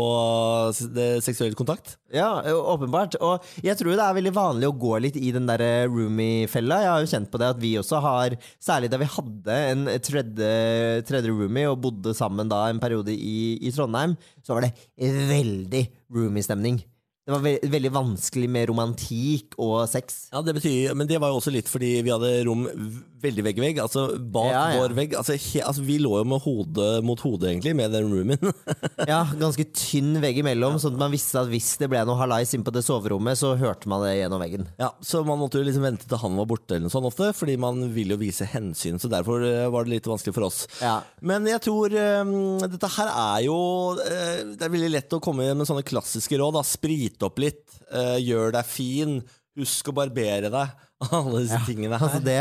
seksuell 1.25 1.57
kontakt. 1.57 1.97
Ja, 2.13 2.29
åpenbart. 2.53 3.17
Og 3.25 3.41
jeg 3.65 3.77
tror 3.79 3.95
det 3.97 4.05
er 4.05 4.17
veldig 4.21 4.35
vanlig 4.37 4.69
å 4.69 4.77
gå 4.77 4.93
litt 5.01 5.17
i 5.17 5.33
den 5.33 5.49
der 5.49 5.89
roomie-fella. 6.03 6.79
Jeg 6.83 6.91
har 6.91 7.03
jo 7.03 7.11
kjent 7.15 7.31
på 7.33 7.41
det 7.41 7.49
at 7.55 7.61
vi 7.63 7.73
også 7.81 8.03
har, 8.03 8.37
særlig 8.61 8.91
da 8.93 9.01
vi 9.01 9.09
hadde 9.15 9.59
en 9.73 9.85
tredje, 10.03 10.53
tredje 11.09 11.33
roomie 11.33 11.69
og 11.71 11.81
bodde 11.87 12.13
sammen 12.17 12.51
da 12.51 12.67
en 12.69 12.83
periode 12.83 13.15
i, 13.15 13.57
i 13.63 13.73
Trondheim, 13.73 14.17
så 14.43 14.53
var 14.53 14.67
det 14.67 14.75
veldig 14.99 15.87
roomie-stemning. 16.13 16.83
Det 17.23 17.31
var 17.31 17.39
ve 17.39 17.53
veldig 17.71 17.91
vanskelig 17.95 18.49
med 18.51 18.67
romantikk 18.67 19.55
og 19.63 19.85
sex. 19.87 20.25
Ja, 20.33 20.41
det 20.43 20.57
betyr, 20.57 20.91
Men 20.93 21.07
det 21.07 21.21
var 21.23 21.31
jo 21.31 21.37
også 21.39 21.53
litt 21.55 21.69
fordi 21.71 22.01
vi 22.03 22.11
hadde 22.11 22.31
rom 22.43 22.65
veldig 23.23 23.45
vegg 23.45 23.59
i 23.61 23.63
vegg. 23.63 23.77
Altså 23.79 24.17
bak 24.19 24.49
Ja, 24.51 24.63
ja. 24.73 24.81
vår 24.81 24.95
vegg. 24.97 25.15
Altså, 25.15 25.37
he, 25.39 25.61
altså 25.63 25.85
Vi 25.87 25.95
lå 26.03 26.17
jo 26.19 26.25
med 26.27 26.43
hodet 26.43 26.89
mot 27.07 27.21
hodet, 27.23 27.53
egentlig, 27.53 27.75
med 27.79 27.95
den 27.95 28.09
roomien. 28.11 28.51
Ja, 29.07 29.21
ganske 29.39 29.63
tynn 29.75 30.17
vegg 30.23 30.41
imellom, 30.41 30.75
sånn 30.81 30.95
at 30.95 30.99
man 30.99 31.11
visste 31.13 31.39
at 31.41 31.49
hvis 31.51 31.73
det 31.79 31.89
ble 31.91 32.01
noe 32.07 32.19
halais 32.19 32.51
inn 32.55 32.63
på 32.65 32.71
det 32.75 32.83
soverommet, 32.85 33.39
så 33.39 33.53
hørte 33.59 33.87
man 33.91 34.03
det 34.03 34.13
gjennom 34.17 34.41
veggen. 34.43 34.67
ja, 34.79 34.91
Så 35.03 35.23
man 35.27 35.39
måtte 35.39 35.59
jo 35.59 35.65
liksom 35.67 35.83
vente 35.85 36.07
til 36.09 36.19
han 36.19 36.35
var 36.39 36.47
borte, 36.49 36.75
eller 36.75 36.87
noe 36.87 36.93
sånt 36.93 37.07
ofte, 37.07 37.31
fordi 37.35 37.55
man 37.59 37.81
vil 37.95 38.13
jo 38.15 38.19
vise 38.19 38.47
hensyn. 38.51 38.99
Så 38.99 39.11
derfor 39.11 39.43
eh, 39.47 39.67
var 39.71 39.87
det 39.87 39.95
litt 39.95 40.11
vanskelig 40.11 40.35
for 40.35 40.47
oss. 40.49 40.65
Ja. 40.83 40.97
Men 41.23 41.47
jeg 41.47 41.63
tror 41.63 41.95
um, 41.95 42.35
dette 42.67 42.91
her 42.97 43.11
er 43.13 43.43
jo 43.47 43.57
uh, 43.95 44.39
Det 44.53 44.67
er 44.67 44.73
veldig 44.73 44.91
lett 44.97 45.15
å 45.15 45.21
komme 45.23 45.47
med 45.53 45.67
sånne 45.67 45.85
klassiske 45.87 46.39
råd. 46.39 46.59
Da. 46.59 46.63
Sprite 46.67 47.12
opp 47.21 47.37
litt, 47.43 47.61
uh, 47.93 48.17
gjør 48.17 48.55
deg 48.55 48.65
fin, 48.65 49.19
husk 49.59 49.91
å 49.91 49.95
barbere 49.99 50.49
deg. 50.53 50.73
Alle 51.11 51.43
disse 51.43 51.59
tingene 51.67 51.99
her. 51.99 52.07
Altså 52.07 52.23
det, 52.23 52.39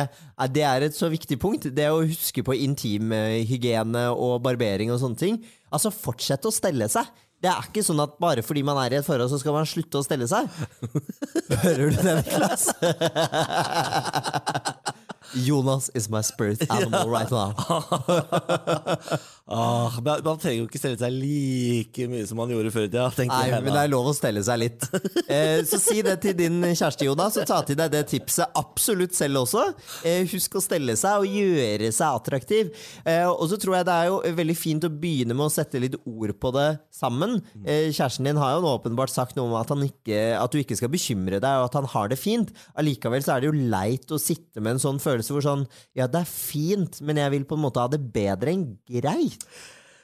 det 0.54 0.64
er 0.68 0.86
et 0.86 0.96
så 0.96 1.10
viktig 1.12 1.38
punkt. 1.42 1.68
Det 1.74 1.88
å 1.90 2.00
huske 2.04 2.44
på 2.46 2.56
intimhygiene 2.68 4.08
og 4.14 4.38
barbering 4.46 4.92
og 4.94 5.00
sånne 5.02 5.18
ting. 5.20 5.42
Altså, 5.72 5.92
fortsett 5.92 6.46
å 6.46 6.54
stelle 6.54 6.88
seg. 6.92 7.10
Det 7.42 7.50
er 7.50 7.64
ikke 7.66 7.82
sånn 7.82 7.98
at 8.04 8.14
bare 8.22 8.44
fordi 8.46 8.62
man 8.62 8.78
er 8.78 8.94
i 8.94 9.00
et 9.00 9.06
forhold, 9.06 9.32
så 9.32 9.40
skal 9.42 9.56
man 9.56 9.66
slutte 9.66 9.98
å 9.98 10.06
stelle 10.06 10.28
seg. 10.30 10.46
Hører 11.64 11.90
du 11.90 11.98
det, 11.98 12.14
Niklas? 12.22 12.70
Jonas 15.34 15.90
is 15.94 16.08
my 16.08 16.20
spirit 16.22 16.62
animal 16.70 17.08
right 17.08 17.30
now. 17.30 17.54
Ah, 19.52 19.90
man, 20.00 20.22
man 20.24 20.38
trenger 20.40 20.62
jo 20.62 20.66
ikke 20.68 20.78
stelle 20.80 20.96
seg 21.00 21.12
like 21.12 22.06
mye 22.08 22.24
som 22.28 22.38
man 22.38 22.52
gjorde 22.54 22.70
før 22.72 22.86
i 22.86 22.90
tida. 22.92 23.08
Nei, 23.26 23.58
men 23.60 23.74
det 23.74 23.80
er 23.82 23.90
lov 23.90 24.06
å 24.08 24.14
stelle 24.16 24.42
seg 24.46 24.62
litt. 24.64 24.86
Eh, 25.32 25.62
så 25.64 25.78
si 25.80 26.02
det 26.04 26.18
til 26.20 26.34
din 26.36 26.58
kjæreste, 26.60 27.06
Jonas, 27.06 27.36
og 27.40 27.46
ta 27.48 27.62
til 27.64 27.76
deg 27.78 27.92
det 27.92 28.02
tipset 28.10 28.52
absolutt 28.58 29.14
selv 29.16 29.42
også. 29.42 29.62
Eh, 30.08 30.26
husk 30.28 30.58
å 30.58 30.60
stelle 30.60 30.92
seg 30.98 31.22
og 31.22 31.36
gjøre 31.38 31.88
seg 31.94 32.18
attraktiv. 32.18 32.72
Eh, 33.08 33.24
og 33.30 33.46
så 33.48 33.56
tror 33.60 33.78
jeg 33.78 33.86
det 33.88 33.94
er 33.94 34.10
jo 34.10 34.18
veldig 34.40 34.56
fint 34.58 34.84
å 34.84 34.90
begynne 34.92 35.36
med 35.38 35.46
å 35.46 35.52
sette 35.52 35.80
litt 35.80 35.96
ord 36.02 36.34
på 36.42 36.52
det 36.56 36.66
sammen. 36.92 37.38
Eh, 37.64 37.88
kjæresten 37.94 38.28
din 38.28 38.40
har 38.40 38.56
jo 38.56 38.64
nå 38.64 38.74
åpenbart 38.76 39.14
sagt 39.14 39.38
noe 39.38 39.48
om 39.48 39.56
at, 39.56 39.72
han 39.72 39.86
ikke, 39.86 40.20
at 40.36 40.52
du 40.52 40.60
ikke 40.60 40.76
skal 40.80 40.92
bekymre 40.92 41.40
deg, 41.40 41.62
og 41.62 41.70
at 41.70 41.78
han 41.80 41.88
har 41.94 42.12
det 42.12 42.20
fint. 42.20 42.52
Allikevel 42.76 43.24
så 43.24 43.36
er 43.36 43.44
det 43.44 43.52
jo 43.52 43.70
leit 43.72 44.12
å 44.12 44.20
sitte 44.20 44.60
med 44.60 44.76
en 44.76 44.84
sånn 44.84 45.00
følelse 45.02 45.21
hvor 45.30 45.42
sånn 45.44 45.66
Ja, 45.94 46.06
det 46.10 46.24
er 46.24 46.32
fint, 46.32 46.98
men 47.00 47.16
jeg 47.16 47.30
vil 47.30 47.44
på 47.44 47.54
en 47.54 47.62
måte 47.68 47.80
ha 47.80 47.86
det 47.92 48.00
bedre 48.12 48.50
enn 48.50 48.66
greit. 48.90 49.46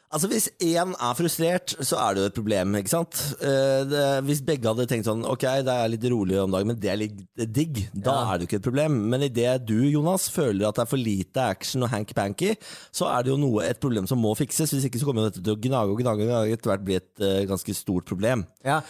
Altså 0.09 0.25
Hvis 0.31 0.47
én 0.65 0.95
er 0.97 1.17
frustrert, 1.19 1.75
så 1.85 1.99
er 2.01 2.15
det 2.15 2.23
jo 2.23 2.29
et 2.31 2.37
problem. 2.39 2.77
ikke 2.79 2.89
sant? 2.89 3.19
Eh, 3.45 3.83
det, 3.85 4.05
hvis 4.25 4.41
begge 4.41 4.65
hadde 4.65 4.87
tenkt 4.89 5.05
sånn 5.05 5.21
Ok, 5.29 5.43
det 5.67 5.69
er 5.69 5.91
litt 5.93 6.07
rolig 6.09 6.39
om 6.41 6.51
dagen, 6.55 6.71
men 6.71 6.79
det 6.81 6.89
er 6.89 6.97
litt 6.97 7.19
digg, 7.37 7.83
da 7.93 8.15
Ja. 8.15 8.33
er 8.33 8.39
det 8.39 8.47
jo 8.47 8.49
ikke 8.49 8.61
et 8.63 8.65
problem. 8.71 8.97
Men 9.11 9.21
idet 9.27 9.67
du, 9.67 9.77
Jonas, 9.85 10.31
føler 10.33 10.65
at 10.71 10.77
det 10.77 10.87
er 10.87 10.89
for 10.95 10.97
lite 10.97 11.37
action 11.37 11.83
og 11.85 11.91
hanky-panky, 11.93 12.55
så 12.91 13.05
er 13.19 13.23
det 13.27 13.35
jo 13.35 13.37
noe, 13.37 13.61
et 13.69 13.81
problem 13.85 14.07
som 14.09 14.17
må 14.19 14.33
fikses. 14.35 14.73
Hvis 14.73 14.89
ikke 14.89 14.99
så 14.99 15.05
kommer 15.05 15.29
dette 15.29 15.45
til 15.45 15.53
å 15.53 15.61
gnage 15.61 15.93
og 15.93 16.01
gnage 16.01 16.25
og 16.25 16.33
gnage, 16.33 16.57
etter 16.57 16.73
hvert 16.73 16.87
bli 16.89 16.97
et 17.03 17.13
uh, 17.21 17.45
ganske 17.53 17.75
stort 17.77 18.07
problem. 18.09 18.47
Ja. 18.65 18.81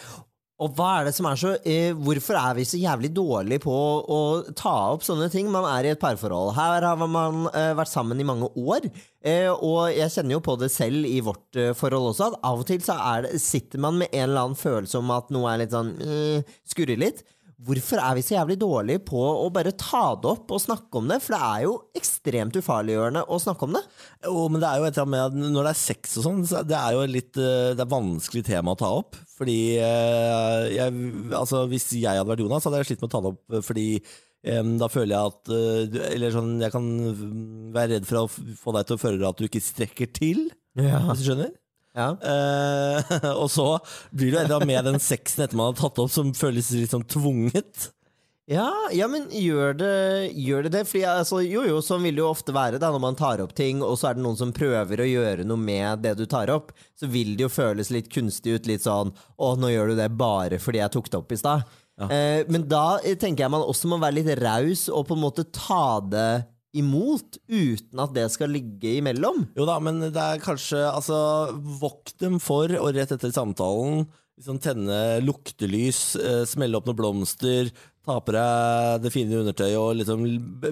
Og 0.59 0.73
hva 0.75 0.89
er 0.99 1.07
det 1.07 1.13
som 1.15 1.27
er 1.29 1.39
så 1.39 1.53
eh, 1.63 1.93
Hvorfor 1.95 2.35
er 2.35 2.57
vi 2.57 2.65
så 2.67 2.79
jævlig 2.79 3.13
dårlige 3.15 3.63
på 3.63 3.73
å, 3.73 4.19
ta 4.57 4.73
opp 4.91 5.05
sånne 5.07 5.29
ting? 5.31 5.47
Man 5.51 5.67
er 5.69 5.87
i 5.87 5.93
et 5.93 6.01
parforhold. 6.01 6.51
Her 6.57 6.83
har 6.83 6.99
man 6.99 7.47
eh, 7.53 7.71
vært 7.79 7.91
sammen 7.91 8.19
i 8.19 8.27
mange 8.27 8.51
år. 8.59 8.89
Eh, 9.23 9.47
og 9.47 9.93
jeg 9.95 10.11
kjenner 10.11 10.35
jo 10.35 10.43
på 10.43 10.57
det 10.59 10.71
selv 10.73 11.07
i 11.07 11.19
vårt 11.23 11.59
eh, 11.59 11.71
forhold 11.77 12.11
også, 12.11 12.31
at 12.33 12.39
av 12.51 12.63
og 12.63 12.67
til 12.67 12.83
så 12.83 12.97
det, 13.23 13.39
sitter 13.39 13.79
man 13.83 14.01
med 14.01 14.11
en 14.11 14.25
eller 14.27 14.49
annen 14.49 14.59
følelse 14.59 14.99
om 14.99 15.11
at 15.15 15.31
noe 15.35 15.51
er 15.51 15.63
litt 15.63 15.75
sånn 15.75 15.93
eh, 16.03 16.57
skurrer 16.67 16.99
litt. 16.99 17.23
Hvorfor 17.59 17.99
er 17.99 18.15
vi 18.15 18.23
så 18.23 18.37
jævlig 18.37 18.55
dårlige 18.59 19.01
på 19.09 19.19
å 19.19 19.47
bare 19.51 19.73
ta 19.75 20.13
det 20.15 20.29
opp 20.31 20.51
og 20.55 20.61
snakke 20.63 20.95
om 20.95 21.09
det? 21.11 21.17
For 21.23 21.35
det 21.35 21.39
er 21.43 21.63
jo 21.65 21.73
ekstremt 21.99 22.55
ufarliggjørende 22.55 23.25
å 23.27 23.39
snakke 23.43 23.67
om 23.67 23.75
det. 23.75 23.81
Jo, 24.23 24.45
men 24.47 24.63
det 24.63 24.69
er 24.69 24.79
jo 24.79 24.87
et 24.87 24.93
eller 24.93 25.07
annet 25.07 25.15
med 25.15 25.25
at 25.25 25.55
når 25.55 25.67
det 25.67 25.73
er 25.73 25.81
sex 25.81 26.19
og 26.21 26.27
sånn, 26.27 26.45
så 26.47 26.63
det 26.67 26.79
er 26.79 26.95
jo 26.95 27.07
litt 27.11 27.39
eh, 27.39 27.73
Det 27.75 27.83
er 27.83 27.91
vanskelig 27.95 28.45
tema 28.47 28.75
å 28.75 28.79
ta 28.79 28.93
opp. 29.01 29.19
Fordi 29.39 29.59
eh, 29.79 30.63
jeg, 30.75 30.95
altså, 31.31 31.63
Hvis 31.71 31.87
jeg 31.95 32.11
hadde 32.11 32.27
vært 32.27 32.43
Jonas, 32.43 32.65
hadde 32.67 32.81
jeg 32.81 32.91
slitt 32.91 33.05
med 33.05 33.09
å 33.09 33.13
ta 33.13 33.21
det 33.23 33.31
opp 33.31 33.55
eh, 33.55 33.63
fordi 33.63 33.85
eh, 33.95 34.73
da 34.81 34.89
føler 34.91 35.15
jeg 35.15 35.31
at 35.31 35.53
eh, 35.55 36.11
Eller 36.11 36.35
sånn, 36.35 36.51
jeg 36.59 36.73
kan 36.75 36.89
være 37.75 37.95
redd 37.95 38.09
for 38.09 38.25
å 38.25 38.27
få 38.29 38.75
deg 38.75 38.89
til 38.89 38.97
å 38.97 39.03
føle 39.05 39.31
at 39.31 39.39
du 39.39 39.47
ikke 39.47 39.63
strekker 39.63 40.11
til, 40.15 40.49
hvis 40.75 41.23
du 41.23 41.25
skjønner? 41.29 41.55
Ja. 41.97 42.11
Eh, 42.21 43.13
og 43.41 43.47
så 43.51 43.69
blir 44.15 44.33
du 44.33 44.41
enda 44.41 44.59
med 44.63 44.85
den 44.87 44.99
sexen 45.03 45.45
etter 45.45 45.57
man 45.59 45.71
har 45.71 45.79
tatt 45.79 45.99
opp, 46.03 46.11
som 46.13 46.33
føles 46.37 46.69
litt 46.75 46.93
sånn 46.93 47.07
tvunget. 47.09 47.89
Ja, 48.49 48.71
ja, 48.91 49.05
men 49.05 49.27
gjør 49.29 49.75
det, 49.77 49.95
gjør 50.33 50.65
det 50.65 50.71
det? 50.73 50.81
Fordi, 50.89 51.03
altså, 51.05 51.41
jo, 51.45 51.61
jo, 51.69 51.81
sånn 51.85 52.01
vil 52.01 52.17
det 52.17 52.23
jo 52.23 52.31
ofte 52.31 52.53
være 52.55 52.79
da, 52.81 52.89
når 52.89 53.03
man 53.03 53.17
tar 53.19 53.43
opp 53.43 53.51
ting, 53.53 53.83
og 53.85 53.93
så 54.01 54.09
er 54.09 54.17
det 54.17 54.23
noen 54.25 54.39
som 54.39 54.53
prøver 54.55 55.03
å 55.03 55.05
gjøre 55.05 55.45
noe 55.45 55.61
med 55.61 56.01
det 56.01 56.15
du 56.17 56.23
tar 56.29 56.49
opp. 56.49 56.71
Så 56.97 57.05
vil 57.13 57.35
det 57.37 57.45
jo 57.45 57.51
føles 57.53 57.91
litt 57.93 58.09
kunstig 58.09 58.57
ut. 58.57 58.69
Litt 58.69 58.87
sånn 58.87 59.13
'Å, 59.13 59.53
nå 59.53 59.69
gjør 59.69 59.93
du 59.93 59.99
det 60.01 60.09
bare 60.17 60.57
fordi 60.57 60.81
jeg 60.81 60.93
tok 60.97 61.11
det 61.11 61.19
opp 61.21 61.31
i 61.31 61.37
stad'. 61.37 61.77
Eh, 62.09 62.41
men 62.49 62.65
da 62.71 62.97
eh, 63.03 63.17
tenker 63.19 63.43
jeg 63.43 63.51
man 63.51 63.65
også 63.67 63.89
må 63.91 63.99
være 63.99 64.17
litt 64.21 64.39
raus 64.39 64.87
og 64.87 65.05
på 65.09 65.17
en 65.17 65.23
måte 65.25 65.43
ta 65.51 65.99
det 65.99 66.45
imot, 66.79 67.37
uten 67.49 68.01
at 68.01 68.13
det 68.15 68.27
skal 68.31 68.49
ligge 68.53 68.95
imellom. 68.97 69.43
Jo 69.57 69.65
da, 69.69 69.77
men 69.83 69.99
det 70.05 70.15
er 70.15 70.41
kanskje 70.41 70.81
Altså, 70.89 71.53
vokt 71.81 72.17
dem 72.21 72.39
for, 72.41 72.71
og 72.81 72.95
rett 72.95 73.11
etter 73.13 73.33
samtalen 73.33 74.07
liksom 74.39 74.59
tenne 74.63 74.97
luktelys, 75.25 76.15
eh, 76.15 76.43
smelle 76.47 76.77
opp 76.79 76.85
noen 76.87 76.95
blomster, 76.97 77.69
ta 78.07 78.15
på 78.23 78.31
deg 78.33 79.01
det 79.03 79.11
fine 79.13 79.35
undertøyet 79.41 79.77
og 79.77 79.97
liksom 79.99 80.21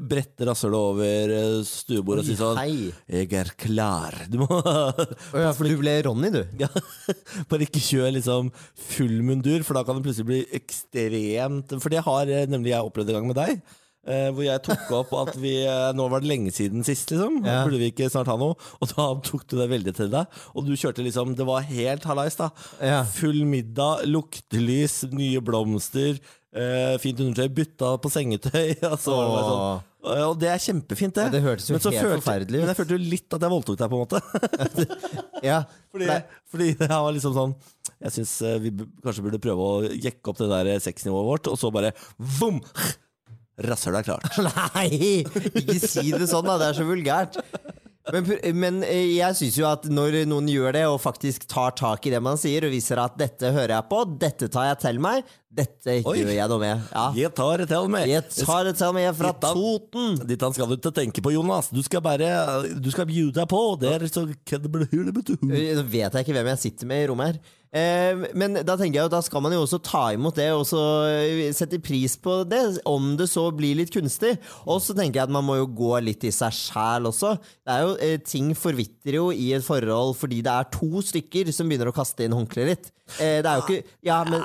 brette 0.07 0.47
rasshølet 0.47 0.77
over 0.79 1.33
eh, 1.35 1.57
stuebordet 1.67 2.23
og 2.23 2.29
si 2.29 2.37
sånn 2.39 2.57
Hei. 2.61 2.93
'Jeg 3.11 3.33
er 3.35 3.51
klar'. 3.59 4.21
Du 4.31 4.39
må 4.41 4.47
ja, 4.55 5.51
for 5.51 5.67
du 5.67 5.75
ble 5.81 5.97
Ronny, 6.07 6.31
du. 6.33 6.41
ja, 6.63 6.69
Bare 7.51 7.67
ikke 7.67 7.83
kjør 7.83 8.15
liksom 8.15 8.49
full 8.73 9.19
mundur, 9.27 9.61
for 9.67 9.77
da 9.77 9.83
kan 9.83 9.99
det 9.99 10.07
plutselig 10.07 10.29
bli 10.31 10.39
ekstremt 10.57 11.75
For 11.83 11.91
det 11.93 12.05
har 12.07 12.31
eh, 12.31 12.47
nemlig 12.49 12.71
jeg 12.73 12.87
opplevd 12.87 13.11
en 13.11 13.19
gang 13.19 13.29
med 13.33 13.39
deg. 13.43 13.61
Eh, 14.07 14.29
hvor 14.33 14.45
jeg 14.47 14.63
tok 14.65 14.91
opp 15.01 15.11
at 15.21 15.35
vi 15.37 15.53
eh, 15.67 15.91
Nå 15.97 16.07
var 16.09 16.23
det 16.23 16.29
lenge 16.31 16.53
siden 16.55 16.83
sist, 16.87 17.11
liksom. 17.13 17.41
Ja. 17.45 17.59
Burde 17.67 17.81
vi 17.81 17.91
ikke 17.91 18.09
snart 18.13 18.31
ha 18.31 18.37
noe? 18.39 18.55
Og 18.81 18.89
da 18.95 19.09
tok 19.27 19.45
du 19.51 19.57
det 19.59 19.69
veldig 19.71 19.93
til 19.99 20.09
deg. 20.13 20.39
Og 20.55 20.65
du 20.67 20.73
kjørte 20.79 21.03
liksom 21.05 21.35
Det 21.37 21.45
var 21.47 21.67
helt 21.67 22.07
hallais, 22.09 22.35
da. 22.39 22.49
Ja. 22.81 23.03
Full 23.17 23.43
middag, 23.45 24.07
luktelys, 24.09 25.03
nye 25.11 25.39
blomster. 25.43 26.17
eh, 26.57 26.95
fint 27.03 27.19
undertøy, 27.21 27.51
bytta 27.53 27.91
på 28.01 28.09
sengetøy. 28.09 28.73
Var 28.81 28.97
det 28.97 29.05
bare 29.05 29.45
sånn. 29.51 29.61
Og- 29.61 29.83
Og 30.07 30.37
det 30.39 30.47
er 30.47 30.61
kjempefint, 30.63 31.13
det. 31.17 31.23
Ja, 31.25 31.31
det 31.33 31.41
hørtes 31.43 31.65
jo 31.67 31.73
Men 31.75 31.81
helt 31.83 31.97
følte- 31.97 32.21
forferdelig 32.21 32.57
ut. 32.57 32.61
Men 32.63 32.69
jeg 32.71 32.77
følte 32.77 32.95
jo 32.95 33.09
litt 33.11 33.33
at 33.35 33.41
jeg 33.43 33.51
voldtok 33.51 33.77
deg, 33.81 33.89
på 33.91 33.97
en 33.97 34.03
måte. 34.05 34.21
Ja, 35.43 35.57
Fordi, 35.93 36.07
fordi 36.49 36.67
det 36.79 36.87
var 36.89 37.11
liksom 37.13 37.33
sånn 37.35 37.51
Jeg 38.01 38.13
syns 38.15 38.31
vi 38.63 38.71
b- 38.73 38.87
kanskje 39.03 39.25
burde 39.25 39.39
prøve 39.43 39.67
å 39.67 39.89
jekke 39.91 40.31
opp 40.31 40.39
det 40.39 40.47
der 40.49 40.79
sexnivået 40.81 41.27
vårt, 41.27 41.49
og 41.51 41.59
så 41.59 41.69
bare 41.73 41.91
vom! 42.39 42.61
Rasshøl 43.57 43.97
er 43.97 44.05
klart. 44.05 44.27
Nei, 44.75 45.23
ikke 45.25 45.79
si 45.81 46.11
det 46.13 46.29
sånn, 46.29 46.45
da. 46.45 46.59
Det 46.61 46.71
er 46.71 46.77
så 46.77 46.85
vulgært. 46.87 47.39
Men, 48.13 48.27
men 48.55 48.77
eh, 48.87 49.17
jeg 49.17 49.35
syns 49.35 49.57
jo 49.59 49.65
at 49.67 49.87
når 49.91 50.21
noen 50.29 50.47
gjør 50.51 50.75
det, 50.77 50.83
og 50.87 50.99
faktisk 51.03 51.47
tar 51.49 51.73
tak 51.75 52.05
i 52.07 52.13
det 52.13 52.21
man 52.23 52.39
sier, 52.39 52.63
og 52.67 52.71
viser 52.71 53.01
at 53.03 53.17
'dette 53.19 53.51
hører 53.51 53.73
jeg 53.75 53.87
på', 53.89 54.03
'dette 54.21 54.47
tar 54.53 54.69
jeg 54.69 54.79
til 54.85 55.01
meg', 55.03 55.25
'dette 55.51 55.97
Oi. 56.07 56.15
gjør 56.21 56.31
jeg 56.37 56.51
noe 56.53 56.61
med'. 56.61 56.85
Ja. 56.93 57.05
Jeg 57.17 57.33
tar 57.35 57.63
det 57.63 57.67
til 57.73 57.91
meg. 57.91 58.07
Jeg 58.07 58.23
tar 58.37 58.63
det 58.69 58.75
til 58.79 58.95
meg 58.95 59.09
fra 59.17 59.33
dittan, 59.33 59.59
Toten. 59.59 60.17
Ditt 60.29 60.47
skal 60.55 60.71
du 60.71 60.77
ikke 60.77 60.95
tenke 61.01 61.23
på, 61.25 61.35
Jonas. 61.35 61.71
Du 61.73 61.81
skal 61.83 62.03
bare 62.05 62.31
Du 62.79 62.89
skal 62.93 63.09
bjude 63.09 63.35
deg 63.41 63.49
på. 63.51 63.61
Det 63.81 63.91
er 63.97 64.07
så. 64.07 64.23
Eh, 64.23 65.75
Nå 65.75 65.83
vet 65.83 66.13
jeg 66.13 66.23
ikke 66.23 66.37
hvem 66.37 66.53
jeg 66.53 66.63
sitter 66.63 66.87
med 66.87 67.03
i 67.03 67.07
rommet 67.11 67.33
her. 67.35 67.55
Eh, 67.75 68.15
men 68.37 68.55
da 68.63 68.77
tenker 68.79 68.95
jeg 69.01 69.09
at 69.09 69.13
da 69.13 69.19
skal 69.25 69.43
man 69.43 69.51
jo 69.51 69.63
også 69.65 69.79
ta 69.83 70.05
imot 70.15 70.37
det 70.39 70.47
og 70.55 70.63
så 70.69 70.81
eh, 71.09 71.49
sette 71.55 71.81
pris 71.83 72.15
på 72.15 72.39
det, 72.47 72.61
om 72.87 73.15
det 73.19 73.27
så 73.31 73.47
blir 73.55 73.77
litt 73.79 73.91
kunstig. 73.93 74.37
Og 74.65 74.79
så 74.83 74.95
tenker 74.97 75.19
jeg 75.21 75.27
at 75.27 75.35
man 75.35 75.45
må 75.47 75.59
jo 75.59 75.67
gå 75.67 75.91
litt 76.05 76.23
i 76.27 76.33
seg 76.33 76.55
sjæl 76.55 77.09
også. 77.11 77.35
Det 77.67 77.75
er 77.75 77.83
jo, 77.83 77.97
eh, 78.03 78.15
Ting 78.27 78.53
forvitrer 78.57 79.19
jo 79.19 79.27
i 79.31 79.51
et 79.57 79.65
forhold 79.65 80.15
fordi 80.19 80.41
det 80.45 80.53
er 80.53 80.71
to 80.73 81.03
stykker 81.03 81.51
som 81.55 81.67
begynner 81.69 81.91
å 81.91 81.95
kaste 81.95 82.25
inn 82.25 82.35
håndkleet 82.35 82.71
litt. 82.71 82.89
Det 83.17 83.43
er 83.43 83.59
jo 83.59 83.65
ikke 83.67 83.83
Ja, 84.05 84.23
men 84.27 84.43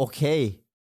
Ok, 0.00 0.20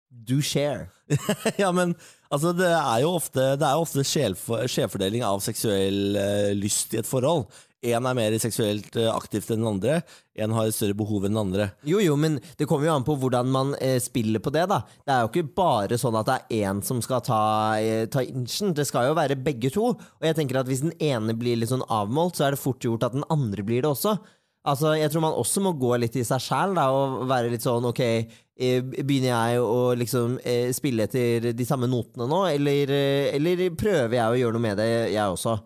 do 0.08 0.40
share. 0.40 0.88
ja, 1.60 1.68
men 1.72 1.92
altså, 2.32 2.54
det 2.56 2.70
er 2.70 3.02
jo 3.02 3.14
ofte, 3.18 3.50
det 3.60 3.68
er 3.68 3.80
ofte 3.80 4.04
skjevfordeling 4.06 5.24
av 5.26 5.42
seksuell 5.44 6.16
uh, 6.16 6.50
lyst 6.56 6.94
i 6.96 7.02
et 7.02 7.08
forhold. 7.08 7.46
Én 7.84 8.06
er 8.08 8.16
mer 8.16 8.34
seksuelt 8.40 8.96
eh, 8.96 9.10
aktivt 9.12 9.50
enn 9.52 9.60
den 9.60 9.68
andre. 9.74 9.98
Én 10.40 10.52
har 10.56 10.68
et 10.70 10.74
større 10.76 10.96
behov 10.96 11.26
enn 11.26 11.34
den 11.34 11.42
andre. 11.42 11.66
Jo, 11.84 11.98
jo, 12.00 12.14
men 12.20 12.38
det 12.58 12.68
kommer 12.70 12.88
jo 12.88 12.94
an 12.96 13.04
på 13.06 13.16
hvordan 13.20 13.50
man 13.52 13.74
eh, 13.76 13.98
spiller 14.02 14.40
på 14.40 14.52
det, 14.54 14.64
da. 14.70 14.80
Det 15.04 15.12
er 15.12 15.24
jo 15.24 15.30
ikke 15.32 15.52
bare 15.60 15.98
sånn 16.00 16.16
at 16.20 16.30
det 16.30 16.38
er 16.38 16.70
én 16.70 16.80
som 16.86 17.02
skal 17.04 17.20
ta, 17.26 17.40
eh, 17.80 18.06
ta 18.08 18.24
inchen. 18.24 18.72
Det 18.76 18.86
skal 18.88 19.10
jo 19.10 19.18
være 19.18 19.36
begge 19.36 19.72
to. 19.74 19.90
Og 19.92 20.24
jeg 20.24 20.38
tenker 20.40 20.62
at 20.62 20.70
hvis 20.70 20.84
den 20.86 20.96
ene 20.96 21.36
blir 21.36 21.60
litt 21.60 21.72
sånn 21.74 21.84
avmålt, 21.92 22.40
så 22.40 22.48
er 22.48 22.56
det 22.56 22.62
fort 22.62 22.80
gjort 22.88 23.04
at 23.10 23.18
den 23.18 23.28
andre 23.32 23.66
blir 23.66 23.84
det 23.84 23.92
også. 23.92 24.16
Altså, 24.64 24.94
Jeg 24.96 25.12
tror 25.12 25.26
man 25.26 25.36
også 25.36 25.60
må 25.60 25.74
gå 25.76 25.92
litt 26.00 26.16
i 26.16 26.24
seg 26.24 26.40
sjæl 26.40 26.72
og 26.80 27.26
være 27.28 27.50
litt 27.52 27.66
sånn 27.66 27.84
ok, 27.84 28.00
eh, 28.00 28.80
begynner 28.80 29.28
jeg 29.34 29.60
å 29.60 29.92
liksom 30.00 30.38
eh, 30.40 30.70
spille 30.72 31.04
etter 31.04 31.50
de 31.52 31.66
samme 31.68 31.84
notene 31.84 32.24
nå, 32.30 32.46
eller, 32.48 32.96
eller 33.36 33.66
prøver 33.76 34.16
jeg 34.16 34.24
å 34.24 34.38
gjøre 34.40 34.56
noe 34.56 34.64
med 34.70 34.80
det, 34.80 34.88
jeg 35.12 35.36
også? 35.36 35.58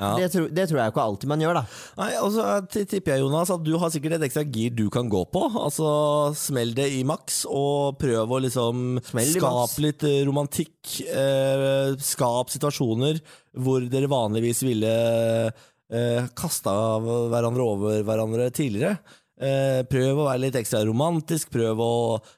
Ja. 0.00 0.14
Det, 0.16 0.30
tror, 0.32 0.46
det 0.56 0.64
tror 0.70 0.80
jeg 0.80 0.92
ikke 0.94 1.02
alltid 1.04 1.28
man 1.28 1.42
gjør, 1.44 1.58
da. 1.60 1.62
Nei, 2.00 2.10
og 2.24 2.30
så 2.32 2.44
tipper 2.72 3.12
jeg, 3.12 3.24
Jonas, 3.24 3.52
at 3.52 3.64
du 3.66 3.74
har 3.82 3.92
sikkert 3.92 4.16
et 4.16 4.24
ekstra 4.30 4.44
gir 4.48 4.72
du 4.76 4.86
kan 4.92 5.10
gå 5.12 5.20
på. 5.28 5.42
Altså, 5.60 5.90
Smell 6.40 6.72
det 6.76 6.88
i 6.96 7.02
maks, 7.04 7.42
og 7.50 7.98
prøv 8.00 8.32
å 8.32 8.40
liksom 8.46 9.00
skape 9.04 9.84
litt 9.84 10.06
eh, 10.08 10.22
romantikk. 10.28 10.94
Eh, 11.04 11.94
skap 12.00 12.52
situasjoner 12.52 13.20
hvor 13.60 13.84
dere 13.92 14.08
vanligvis 14.10 14.64
ville 14.64 14.90
eh, 15.50 16.28
kasta 16.38 16.72
hverandre 17.02 17.66
over 17.66 18.04
hverandre 18.06 18.48
tidligere. 18.56 18.96
Eh, 19.40 19.80
prøv 19.88 20.18
å 20.20 20.26
være 20.28 20.44
litt 20.46 20.56
ekstra 20.60 20.82
romantisk, 20.84 21.48
prøv 21.54 21.80
å 21.80 21.92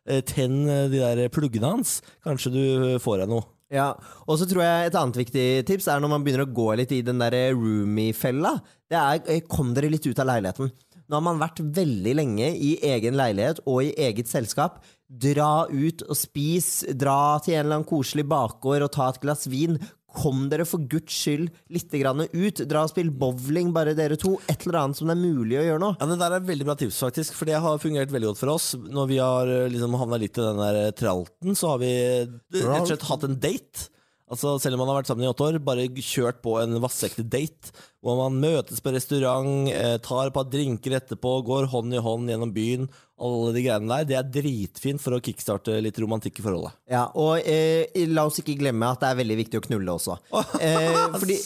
eh, 0.07 0.23
tenne 0.27 0.87
de 0.91 1.03
der 1.03 1.27
pluggene 1.35 1.75
hans. 1.77 2.01
Kanskje 2.27 2.55
du 2.55 2.63
får 3.03 3.25
deg 3.25 3.33
noe. 3.35 3.47
Ja, 3.73 3.95
og 4.29 4.37
så 4.37 4.45
tror 4.49 4.61
jeg 4.67 4.89
et 4.91 4.97
annet 5.01 5.17
viktig 5.17 5.45
tips 5.69 5.87
er 5.89 6.01
når 6.03 6.11
man 6.13 6.25
begynner 6.25 6.45
å 6.45 6.55
gå 6.55 6.69
litt 6.77 6.91
i 6.93 7.01
den 7.05 7.23
der 7.23 7.55
roomie-fella. 7.57 8.59
Det 8.93 8.99
er 9.01 9.23
eh, 9.33 9.45
kom 9.49 9.73
dere 9.73 9.89
litt 9.93 10.05
ut 10.05 10.21
av 10.21 10.29
leiligheten. 10.29 10.69
Nå 11.09 11.19
har 11.19 11.25
man 11.25 11.41
vært 11.41 11.63
veldig 11.77 12.13
lenge 12.17 12.51
i 12.53 12.75
egen 12.89 13.17
leilighet 13.19 13.63
og 13.69 13.83
i 13.85 13.95
eget 14.01 14.29
selskap. 14.31 14.79
Dra 15.09 15.67
ut 15.69 16.05
og 16.07 16.17
spis, 16.17 16.85
dra 16.97 17.39
til 17.45 17.57
en 17.57 17.65
eller 17.65 17.79
annen 17.81 17.89
koselig 17.89 18.25
bakgård 18.29 18.87
og 18.87 18.93
ta 18.95 19.09
et 19.13 19.21
glass 19.25 19.49
vin. 19.53 19.81
Kom 20.13 20.47
dere 20.53 20.67
for 20.69 20.85
guds 20.91 21.15
skyld 21.15 21.49
litt 21.73 21.93
ut. 21.93 22.63
Dra 22.69 22.85
og 22.85 22.93
spill 22.93 23.11
bowling, 23.11 23.73
bare 23.75 23.95
dere 23.97 24.19
to. 24.21 24.37
Et 24.51 24.67
eller 24.67 24.81
annet 24.83 24.99
som 24.99 25.09
det 25.09 25.17
er 25.17 25.23
mulig 25.23 25.61
å 25.61 25.65
gjøre 25.67 25.83
nå. 25.83 25.93
Ja, 26.01 26.09
Det 26.11 26.19
der 26.21 26.37
er 26.37 26.51
veldig 26.51 26.69
bra 26.69 26.77
tips, 26.79 27.01
faktisk. 27.05 27.39
For 27.39 27.49
det 27.49 27.61
har 27.63 27.81
fungert 27.83 28.13
veldig 28.13 28.33
godt 28.33 28.43
for 28.43 28.53
oss. 28.55 28.73
Når 28.77 29.09
vi 29.11 29.19
har 29.23 29.49
eh, 29.49 29.71
liksom 29.73 29.97
havna 30.01 30.21
litt 30.21 30.37
i 30.37 30.45
den 30.45 30.61
der 30.61 30.81
eh, 30.83 30.93
tralten, 30.97 31.57
så 31.59 31.75
har 31.75 31.83
vi 31.83 31.93
eh, 31.93 32.39
rett 32.61 32.85
og 32.85 32.93
slett 32.93 33.09
hatt 33.09 33.27
en 33.29 33.41
date. 33.41 33.89
Altså 34.33 34.55
Selv 34.57 34.79
om 34.79 34.81
man 34.81 34.89
har 34.89 35.03
vært 35.03 35.11
sammen 35.11 35.27
i 35.27 35.29
åtte 35.29 35.45
år, 35.45 35.59
bare 35.61 35.89
kjørt 35.93 36.39
på 36.45 36.57
en 36.63 36.79
vassekte 36.81 37.25
date. 37.25 37.73
Hvor 38.01 38.17
man 38.17 38.39
møtes 38.41 38.81
på 38.81 38.95
restaurant, 38.95 39.69
tar 40.03 40.31
et 40.31 40.35
par 40.35 40.49
drinker 40.49 40.97
etterpå, 40.97 41.35
går 41.45 41.69
hånd 41.69 41.93
i 41.93 42.01
hånd 42.01 42.33
gjennom 42.33 42.55
byen. 42.55 42.89
Alle 43.23 43.53
de 43.55 43.61
greiene 43.63 43.87
der. 43.93 44.07
Det 44.09 44.17
er 44.19 44.31
dritfint 44.35 44.99
for 45.03 45.15
å 45.15 45.21
kickstarte 45.23 45.77
litt 45.85 45.99
romantikk 46.03 46.41
i 46.41 46.45
forholdet. 46.45 46.75
Ja, 46.91 47.05
og 47.15 47.39
eh, 47.47 47.87
la 48.11 48.25
oss 48.27 48.41
ikke 48.43 48.57
glemme 48.59 48.89
at 48.91 48.99
det 49.05 49.09
er 49.13 49.21
veldig 49.21 49.37
viktig 49.45 49.61
å 49.61 49.65
knulle 49.69 49.95
også. 49.95 50.17
Eh, 50.59 51.05
fordi 51.21 51.39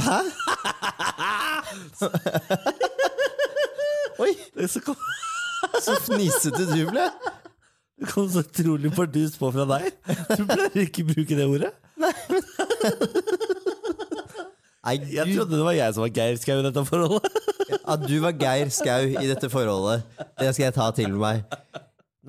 Hæ? 0.00 0.18
Oi, 4.20 4.32
Det 4.56 4.68
så 4.72 4.80
kom, 4.84 4.96
så 5.80 5.94
fnisete 6.04 6.66
du 6.72 6.82
ble. 6.90 7.06
det 8.00 8.08
kom 8.10 8.26
så 8.32 8.42
utrolig 8.44 8.90
bardust 8.96 9.38
på 9.40 9.50
fra 9.54 9.64
deg. 9.74 9.82
Du 10.36 10.42
pleier 10.48 10.82
ikke 10.86 11.04
å 11.04 11.08
bruke 11.12 11.38
det 11.38 11.46
ordet. 11.48 11.72
Nei, 14.80 14.94
Jeg 15.12 15.28
du, 15.28 15.34
trodde 15.36 15.58
det 15.58 15.64
var 15.66 15.74
jeg 15.76 15.92
som 15.96 16.02
var 16.06 16.12
Geir 16.16 16.38
Skau 16.40 16.56
i 16.56 16.64
dette 16.64 16.82
forholdet. 16.88 17.34
at 17.84 18.00
du 18.08 18.14
var 18.24 18.32
Geir 18.40 18.70
Skau 18.72 19.02
i 19.12 19.26
dette 19.28 19.50
forholdet, 19.52 20.06
det 20.40 20.50
skal 20.56 20.66
jeg 20.70 20.74
ta 20.76 20.90
til 20.96 21.14
meg. 21.20 21.44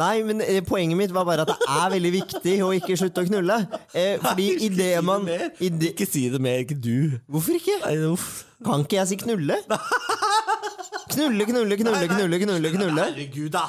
Nei, 0.01 0.21
men 0.23 0.39
eh, 0.45 0.61
poenget 0.63 0.95
mitt 0.97 1.11
var 1.13 1.25
bare 1.27 1.43
at 1.43 1.49
det 1.51 1.65
er 1.67 1.89
veldig 1.91 2.11
viktig 2.15 2.53
å 2.63 2.69
ikke 2.77 2.95
slutte 2.99 3.25
å 3.25 3.27
knulle. 3.27 3.57
Eh, 3.91 4.15
fordi 4.23 4.45
i 4.53 4.53
Ikke 4.69 4.77
det 4.77 4.89
si 4.93 5.03
man 5.09 5.25
mer. 5.27 5.43
i 5.59 5.69
det, 5.73 5.89
Ikke 5.93 6.07
si 6.07 6.23
det 6.31 6.39
mer, 6.41 6.61
ikke 6.63 6.77
du. 6.79 7.17
Hvorfor 7.27 7.57
ikke? 7.59 7.75
Nei, 7.83 7.97
uff. 8.07 8.29
Kan 8.63 8.85
ikke 8.85 9.01
jeg 9.01 9.11
si 9.11 9.19
knulle? 9.25 9.57
Knulle, 11.11 11.43
knulle, 11.49 11.75
knulle, 11.81 12.07
knulle, 12.07 12.37
knulle, 12.45 12.71
knulle. 12.77 13.05
Herregud, 13.11 13.49
da! 13.53 13.65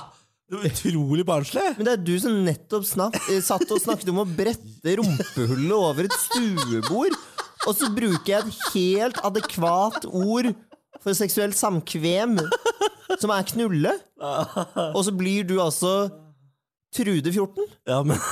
Det 0.53 0.59
var 0.61 0.67
utrolig 0.69 1.25
barnslig. 1.27 1.63
Men 1.79 1.87
det 1.89 1.93
er 1.97 2.03
du 2.07 2.13
som 2.23 2.35
nettopp 2.47 2.85
snak 2.87 3.17
eh, 3.25 3.41
satt 3.43 3.65
og 3.73 3.81
snakket 3.83 4.11
om 4.13 4.21
å 4.23 4.27
brette 4.29 4.95
rumpehullet 5.01 5.75
over 5.75 6.07
et 6.07 6.17
stuebord. 6.29 7.17
Og 7.67 7.75
så 7.79 7.89
bruker 7.95 8.31
jeg 8.35 8.45
et 8.47 8.61
helt 8.75 9.19
adekvat 9.27 10.07
ord 10.07 10.51
for 11.03 11.19
seksuelt 11.19 11.59
samkvem, 11.59 12.39
som 13.19 13.33
er 13.35 13.47
knulle. 13.53 13.95
Og 14.97 15.03
så 15.07 15.15
blir 15.17 15.47
du 15.49 15.59
altså 15.63 16.11
Trude 16.93 17.33
14. 17.33 17.71
Ja, 17.89 18.03
men 18.05 18.21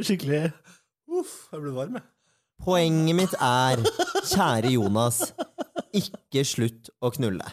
Skikkelig 0.00 0.48
Uff, 1.10 1.50
jeg 1.52 1.62
ble 1.62 1.72
varm, 1.74 1.98
jeg. 1.98 2.06
Poenget 2.60 3.16
mitt 3.16 3.34
er, 3.40 3.80
kjære 4.28 4.74
Jonas, 4.74 5.22
ikke 5.96 6.42
slutt 6.46 6.90
å 7.00 7.10
knulle. 7.14 7.46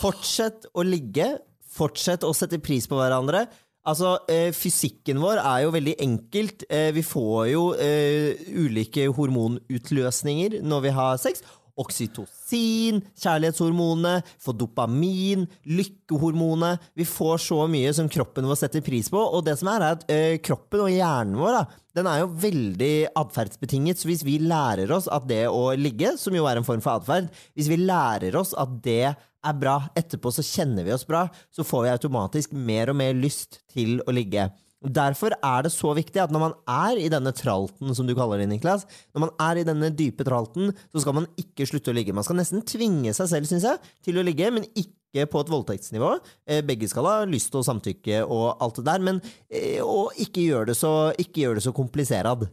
Fortsett 0.00 0.66
å 0.74 0.84
ligge. 0.86 1.28
Fortsett 1.76 2.24
å 2.26 2.32
sette 2.36 2.58
pris 2.64 2.88
på 2.88 2.98
hverandre. 2.98 3.44
Altså, 3.86 4.16
eh, 4.28 4.50
Fysikken 4.56 5.20
vår 5.22 5.38
er 5.38 5.60
jo 5.62 5.70
veldig 5.76 5.94
enkelt. 6.02 6.64
Eh, 6.68 6.90
vi 6.96 7.04
får 7.06 7.42
jo 7.52 7.68
eh, 7.78 8.34
ulike 8.58 9.06
hormonutløsninger 9.14 10.58
når 10.66 10.86
vi 10.88 10.94
har 10.96 11.20
sex. 11.22 11.44
Oksytocin, 11.76 13.02
kjærlighetshormonet, 13.20 14.28
får 14.42 14.56
dopamin, 14.56 15.44
lykkehormonet. 15.68 16.84
Vi 16.96 17.04
får 17.08 17.42
så 17.46 17.58
mye 17.70 17.92
som 17.96 18.08
kroppen 18.12 18.48
vår 18.48 18.60
setter 18.62 18.84
pris 18.84 19.10
på. 19.12 19.20
Og 19.20 19.44
det 19.46 19.58
som 19.60 19.70
er, 19.72 19.84
er 19.84 19.98
at 19.98 20.06
ø, 20.08 20.20
kroppen 20.46 20.86
og 20.86 20.92
hjernen 20.92 21.36
vår 21.40 21.58
da, 21.58 21.62
den 21.96 22.10
er 22.10 22.22
jo 22.22 22.32
veldig 22.42 22.92
atferdsbetinget. 23.16 24.00
Så 24.00 24.10
hvis 24.10 24.24
vi 24.26 24.38
lærer 24.42 24.92
oss 24.96 25.08
at 25.12 25.28
det 25.28 25.44
å 25.48 25.70
ligge, 25.76 26.16
som 26.20 26.36
jo 26.36 26.48
er 26.48 26.60
en 26.60 26.66
form 26.66 26.84
for 26.84 26.96
atferd, 27.00 27.30
hvis 27.56 27.70
vi 27.72 27.80
lærer 27.84 28.36
oss 28.40 28.54
at 28.56 28.76
det 28.84 29.02
er 29.46 29.58
bra, 29.60 29.78
etterpå 29.96 30.32
så 30.34 30.44
kjenner 30.44 30.86
vi 30.86 30.94
oss 30.96 31.06
bra, 31.08 31.26
så 31.54 31.64
får 31.64 31.86
vi 31.86 31.94
automatisk 31.94 32.56
mer 32.56 32.92
og 32.92 32.98
mer 32.98 33.16
lyst 33.16 33.60
til 33.72 34.00
å 34.04 34.14
ligge. 34.16 34.48
Derfor 34.84 35.32
er 35.40 35.64
det 35.64 35.72
så 35.72 35.90
viktig 35.96 36.20
at 36.20 36.32
når 36.34 36.42
man 36.42 36.54
er 36.68 36.98
i 37.00 37.08
denne 37.10 37.32
tralten, 37.34 37.94
som 37.96 38.06
du 38.06 38.12
kaller 38.14 38.42
det, 38.42 38.48
Niklas, 38.50 38.84
når 39.16 39.24
man 39.24 39.32
er 39.40 39.60
i 39.60 39.64
denne 39.66 39.88
dype 39.96 40.26
tralten, 40.26 40.74
så 40.92 41.02
skal 41.02 41.16
man 41.16 41.28
ikke 41.40 41.66
slutte 41.68 41.90
å 41.90 41.96
ligge. 41.96 42.14
Man 42.14 42.26
skal 42.26 42.36
nesten 42.38 42.64
tvinge 42.66 43.14
seg 43.16 43.30
selv, 43.32 43.48
syns 43.48 43.64
jeg, 43.66 43.80
til 44.04 44.20
å 44.20 44.24
ligge, 44.26 44.50
men 44.52 44.68
ikke 44.76 45.24
på 45.32 45.40
et 45.40 45.50
voldtektsnivå. 45.50 46.10
Eh, 46.44 46.60
Begge 46.66 46.90
skal 46.92 47.08
ha 47.08 47.16
lyst 47.28 47.56
og 47.56 47.64
samtykke 47.66 48.20
og 48.26 48.60
alt 48.62 48.82
det 48.82 48.86
der, 48.90 49.06
men 49.08 49.22
eh, 49.48 49.80
og 49.80 50.12
ikke 50.22 50.44
gjør 50.44 50.68
det 50.68 50.76
så, 50.76 50.92
gjør 51.16 51.62
så 51.64 51.72
kompliserad. 51.76 52.44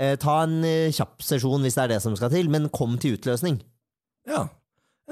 Eh, 0.00 0.16
Ta 0.18 0.40
en 0.42 0.58
kjapp 0.92 1.22
sesjon 1.22 1.62
hvis 1.62 1.78
det 1.78 1.86
er 1.86 1.94
det 1.94 2.02
som 2.02 2.18
skal 2.18 2.34
til, 2.34 2.50
men 2.50 2.72
kom 2.74 2.98
til 2.98 3.14
utløsning. 3.20 3.62
Ja. 4.28 4.48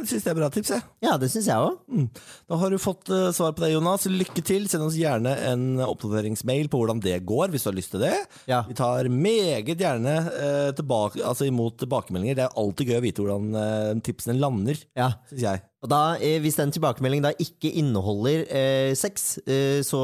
Jeg 0.00 0.08
synes 0.08 0.24
det 0.24 0.30
er 0.32 0.36
bra 0.38 0.48
tips, 0.52 0.70
jeg. 0.72 0.82
Ja, 1.04 1.14
det 1.20 1.28
syns 1.32 1.46
jeg 1.50 1.60
òg. 1.60 1.74
Mm. 1.92 2.06
Da 2.48 2.56
har 2.62 2.72
du 2.72 2.78
fått 2.80 3.10
eh, 3.12 3.26
svar 3.36 3.52
på 3.56 3.62
det, 3.64 3.72
Jonas. 3.74 4.06
Lykke 4.08 4.42
til. 4.46 4.64
Send 4.70 4.84
oss 4.86 4.96
gjerne 4.96 5.34
en 5.50 5.64
oppdateringsmail 5.84 6.70
på 6.72 6.80
hvordan 6.80 7.02
det 7.04 7.18
går, 7.28 7.52
hvis 7.52 7.66
du 7.66 7.70
har 7.70 7.76
lyst 7.76 7.92
til 7.94 8.04
det. 8.04 8.14
Ja. 8.48 8.62
Vi 8.68 8.76
tar 8.78 9.10
meget 9.12 9.68
gjerne 9.76 10.14
eh, 10.32 10.70
tilbake, 10.78 11.20
altså 11.26 11.48
imot 11.50 11.76
tilbakemeldinger. 11.82 12.38
Det 12.40 12.46
er 12.46 12.56
alltid 12.62 12.92
gøy 12.94 12.98
å 13.00 13.04
vite 13.04 13.24
hvordan 13.26 13.50
eh, 13.60 13.90
tipsene 14.08 14.38
lander, 14.40 14.80
Ja. 14.98 15.10
syns 15.30 15.44
jeg. 15.46 15.64
Og 15.80 15.88
da, 15.88 16.00
Hvis 16.44 16.58
den 16.60 16.72
tilbakemeldingen 16.76 17.24
da 17.30 17.34
ikke 17.40 17.70
inneholder 17.80 18.42
eh, 18.52 18.90
sex, 19.00 19.38
så, 19.88 20.00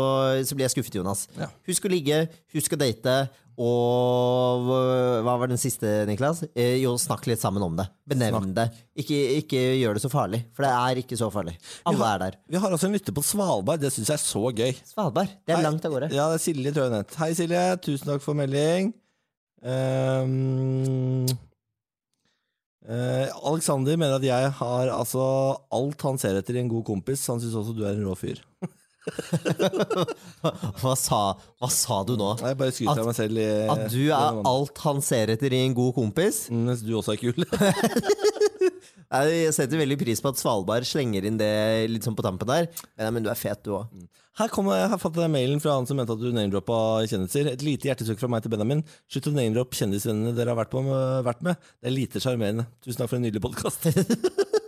så 0.49 0.57
blir 0.57 0.65
jeg 0.65 0.73
skuffet, 0.77 0.97
Jonas. 1.01 1.27
Ja. 1.37 1.51
Husk 1.69 1.85
å 1.85 1.93
ligge, 1.93 2.23
husk 2.57 2.73
å 2.73 2.79
date, 2.81 3.17
og 3.59 4.67
hva- 4.67 5.23
hva 5.25 5.35
var 5.41 5.49
den 5.49 5.57
siste, 5.61 6.05
Niklas? 6.09 6.43
Eh, 6.55 6.77
jo, 6.83 6.95
snakk 7.01 7.25
litt 7.27 7.41
sammen 7.41 7.63
om 7.65 7.77
det. 7.79 7.87
Benevn 8.07 8.53
det. 8.57 8.67
Ikke, 9.01 9.17
ikke 9.41 9.63
gjør 9.81 9.95
det 9.97 10.03
så 10.05 10.11
farlig, 10.13 10.43
for 10.53 10.67
det 10.67 10.73
er 10.77 11.01
ikke 11.03 11.17
så 11.17 11.31
farlig. 11.33 11.57
Alle 11.89 12.11
er 12.15 12.19
der. 12.27 12.37
Vi 12.53 12.61
har 12.61 12.71
også 12.77 12.91
en 12.91 12.93
lytter 12.99 13.17
på 13.17 13.25
Svalbard. 13.25 13.81
Det 13.81 13.93
syns 13.95 14.09
jeg 14.13 14.19
er 14.21 14.25
så 14.27 14.45
gøy. 14.53 14.77
Svalbard. 14.85 15.33
Det 15.47 15.55
er 15.55 15.61
Hei. 15.63 15.65
langt 15.71 15.85
av 15.89 15.93
gårde. 15.97 16.13
Ja, 16.13 16.29
det 16.33 16.41
er 16.41 16.45
Silje 16.45 16.73
Trønett. 16.77 17.15
Hei, 17.17 17.33
Silje. 17.39 17.65
Tusen 17.81 18.13
takk 18.13 18.23
for 18.23 18.35
melding. 18.39 18.93
Um, 19.67 21.25
uh, 22.87 23.27
Alexander 23.51 23.97
mener 23.99 24.19
at 24.21 24.27
jeg 24.27 24.51
har 24.61 24.91
altså 24.95 25.23
alt 25.75 26.03
han 26.07 26.19
ser 26.23 26.39
etter 26.39 26.59
i 26.59 26.63
en 26.63 26.69
god 26.71 26.85
kompis. 26.87 27.25
Han 27.33 27.41
syns 27.43 27.57
også 27.57 27.75
du 27.77 27.85
er 27.89 27.97
en 27.97 28.05
rå 28.07 28.15
fyr. 28.21 28.43
Hva 30.81 30.95
sa, 30.99 31.21
hva 31.61 31.71
sa 31.73 32.01
du 32.07 32.15
nå? 32.19 32.33
Nei, 32.43 32.53
bare 32.59 32.75
skryter 32.75 33.03
av 33.03 33.09
meg 33.09 33.17
selv. 33.19 33.39
I, 33.41 33.47
At 33.73 33.87
du 33.93 34.03
er 34.11 34.41
alt 34.51 34.83
han 34.85 35.03
ser 35.05 35.33
etter 35.35 35.55
i 35.55 35.63
en 35.67 35.77
god 35.77 35.95
kompis? 35.97 36.47
Mm, 36.53 36.65
Mens 36.71 36.85
du 36.87 36.93
også 36.99 37.15
er 37.17 37.23
kul. 37.23 37.47
Jeg 39.07 39.53
setter 39.55 39.79
veldig 39.79 39.97
pris 40.01 40.21
på 40.21 40.33
at 40.33 40.39
Svalbard 40.41 40.87
slenger 40.89 41.29
inn 41.29 41.39
det 41.39 41.51
litt 41.93 42.07
sånn 42.07 42.17
på 42.19 42.25
tampen 42.27 42.49
der. 42.51 42.67
Men, 42.99 43.15
men 43.17 43.27
du 43.27 43.31
er 43.31 43.39
fet, 43.39 43.63
du 43.63 43.77
òg. 43.79 43.93
Her 44.37 44.51
kommer 44.53 44.77
jeg 44.77 44.91
har 44.93 45.01
fått 45.01 45.17
mailen 45.33 45.63
fra 45.65 45.79
han 45.79 45.87
som 45.89 45.97
mente 45.97 46.13
at 46.13 46.21
du 46.21 46.29
name-droppa 46.29 47.07
kjendiser. 47.09 47.49
Et 47.55 47.63
lite 47.65 47.89
hjertesukk 47.89 48.21
fra 48.21 48.29
meg 48.29 48.45
til 48.45 48.53
Benjamin. 48.53 48.83
Slutt 49.09 49.31
å 49.31 49.33
name-droppe 49.33 49.79
kjendisvennene 49.79 50.35
dere 50.37 50.53
har 50.53 50.59
vært, 50.59 50.75
på, 50.75 50.83
vært 51.25 51.41
med. 51.47 51.63
Det 51.81 51.89
er 51.89 51.95
lite 51.97 52.21
sjarmerende. 52.21 52.67
Tusen 52.85 53.01
takk 53.01 53.15
for 53.15 53.21
en 53.21 53.25
nydelig 53.25 53.47
podkast. 53.47 53.89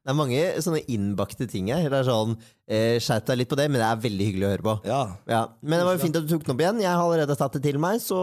Det 0.00 0.08
er 0.12 0.16
mange 0.16 0.38
sånne 0.64 0.80
innbakte 0.88 1.44
ting 1.50 1.66
her. 1.68 1.84
Det 1.92 1.98
er 1.98 2.06
sånn, 2.08 2.30
eh, 2.72 2.96
Skjerp 3.04 3.26
deg 3.28 3.36
litt 3.42 3.50
på 3.50 3.58
det, 3.60 3.66
men 3.68 3.82
det 3.82 3.88
er 3.88 4.00
veldig 4.00 4.28
hyggelig 4.30 4.46
å 4.46 4.52
høre 4.54 4.64
på. 4.64 4.74
Ja. 4.88 5.00
Ja, 5.28 5.40
Men 5.60 5.78
det 5.78 5.84
var 5.90 5.96
jo 5.98 6.02
fint 6.06 6.16
at 6.16 6.24
du 6.24 6.32
tok 6.32 6.46
den 6.46 6.54
opp 6.54 6.62
igjen. 6.64 6.80
Jeg 6.80 6.88
har 6.94 7.04
allerede 7.04 7.36
tatt 7.36 7.52
det 7.58 7.62
til 7.66 7.78
meg, 7.78 8.00
så 8.00 8.16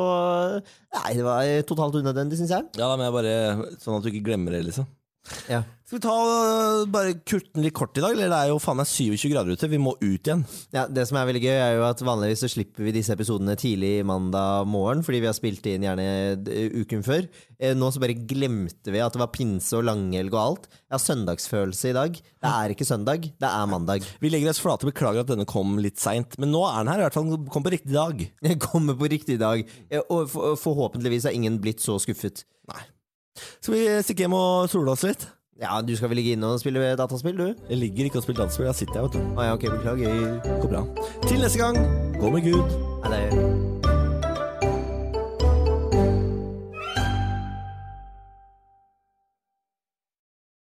Nei, 0.98 1.14
det 1.14 1.24
var 1.28 1.44
totalt 1.70 2.00
unødvendig, 2.02 2.40
syns 2.40 2.50
jeg. 2.56 2.66
ja, 2.80 2.88
da 2.88 2.96
må 2.98 3.06
jeg 3.06 3.14
bare 3.14 3.78
Sånn 3.78 3.98
at 4.00 4.04
du 4.04 4.10
ikke 4.10 4.26
glemmer 4.32 4.58
det, 4.58 4.64
liksom. 4.72 4.88
Ja. 5.52 5.64
Skal 5.88 6.02
vi 6.02 6.04
ta 6.04 6.14
øh, 6.20 6.82
bare 6.92 7.14
kurten 7.24 7.64
litt 7.64 7.72
kort 7.78 7.96
i 7.96 8.02
dag? 8.04 8.12
Eller 8.12 8.28
det 8.28 8.38
er 8.44 8.50
jo 8.52 8.58
faen 8.60 8.76
meg 8.76 8.90
27 8.92 9.30
grader 9.32 9.56
ute. 9.56 9.70
Vi 9.72 9.78
må 9.80 9.94
ut 10.02 10.28
igjen. 10.28 10.42
Ja, 10.76 10.82
Det 10.92 11.06
som 11.08 11.16
er 11.16 11.30
veldig 11.30 11.42
gøy, 11.46 11.54
er 11.64 11.76
jo 11.78 11.86
at 11.88 12.02
vanligvis 12.04 12.42
så 12.44 12.50
slipper 12.52 12.84
vi 12.84 12.92
disse 12.98 13.16
episodene 13.16 13.56
tidlig 13.60 14.02
mandag 14.08 14.68
morgen, 14.68 15.00
fordi 15.08 15.22
vi 15.24 15.30
har 15.30 15.38
spilt 15.38 15.64
inn 15.72 15.86
gjerne 15.88 16.08
eh, 16.44 16.76
uken 16.82 17.06
før. 17.08 17.30
Eh, 17.56 17.72
Nå 17.80 17.88
så 17.96 18.04
bare 18.04 18.18
glemte 18.20 18.92
vi 18.92 19.00
at 19.00 19.16
det 19.16 19.22
var 19.24 19.32
pinse 19.32 19.80
og 19.80 19.88
langhelg 19.88 20.36
og 20.36 20.42
alt. 20.42 20.68
Jeg 20.76 20.96
har 20.98 21.04
søndagsfølelse 21.06 21.94
i 21.94 21.96
dag. 22.02 22.20
Det 22.20 22.52
er 22.52 22.76
ikke 22.76 22.90
søndag, 22.92 23.30
det 23.40 23.54
er 23.54 23.72
mandag. 23.72 24.04
Vi 24.20 24.34
legger 24.34 24.52
oss 24.52 24.60
flate. 24.64 24.92
Beklager 24.92 25.24
at 25.24 25.32
denne 25.32 25.48
kom 25.48 25.80
litt 25.80 26.04
seint. 26.04 26.36
Men 26.44 26.52
nå 26.52 26.66
er 26.68 26.84
den 26.84 26.92
her. 26.92 27.06
i 27.06 27.08
hvert 27.08 27.16
fall 27.16 27.32
kom 27.48 27.64
på 27.64 27.76
riktig 27.78 27.96
dag. 27.96 28.28
Kommer 28.68 29.00
på 29.00 29.08
riktig 29.16 29.40
dag, 29.40 29.64
Eh, 29.88 30.04
og 30.12 30.28
forhåpentligvis 30.60 31.30
har 31.32 31.36
ingen 31.40 31.62
blitt 31.64 31.80
så 31.80 31.96
skuffet. 32.04 32.44
Nei. 32.68 32.84
Skal 33.62 33.74
vi 33.74 33.84
stikke 34.06 34.26
hjem 34.26 34.38
og 34.38 34.70
sole 34.72 34.94
oss 34.94 35.06
litt? 35.08 35.28
Ja, 35.62 35.80
du 35.82 35.96
skal 35.98 36.12
vel 36.12 36.20
ligge 36.22 36.36
inne 36.38 36.52
og 36.54 36.60
spille 36.62 36.92
dataspill, 37.00 37.38
du? 37.38 37.64
Jeg 37.70 37.78
ligger 37.82 38.10
ikke 38.10 38.22
og 38.22 38.28
spiller 38.28 38.44
dataspill. 38.46 38.68
Jeg 38.70 38.76
sitter 38.84 39.00
her, 39.02 39.08
vet 39.08 39.18
du. 39.18 39.40
Ah, 39.40 39.48
ja, 39.48 39.56
ok, 39.58 39.70
beklager. 39.80 40.60
Går 40.62 40.70
bra. 40.76 40.84
Til 41.26 41.42
neste 41.42 41.64
gang, 41.64 41.82
gå 42.22 42.30
med 42.30 42.46
Gud. 42.46 42.78
Ha 43.06 43.16
det 43.16 43.67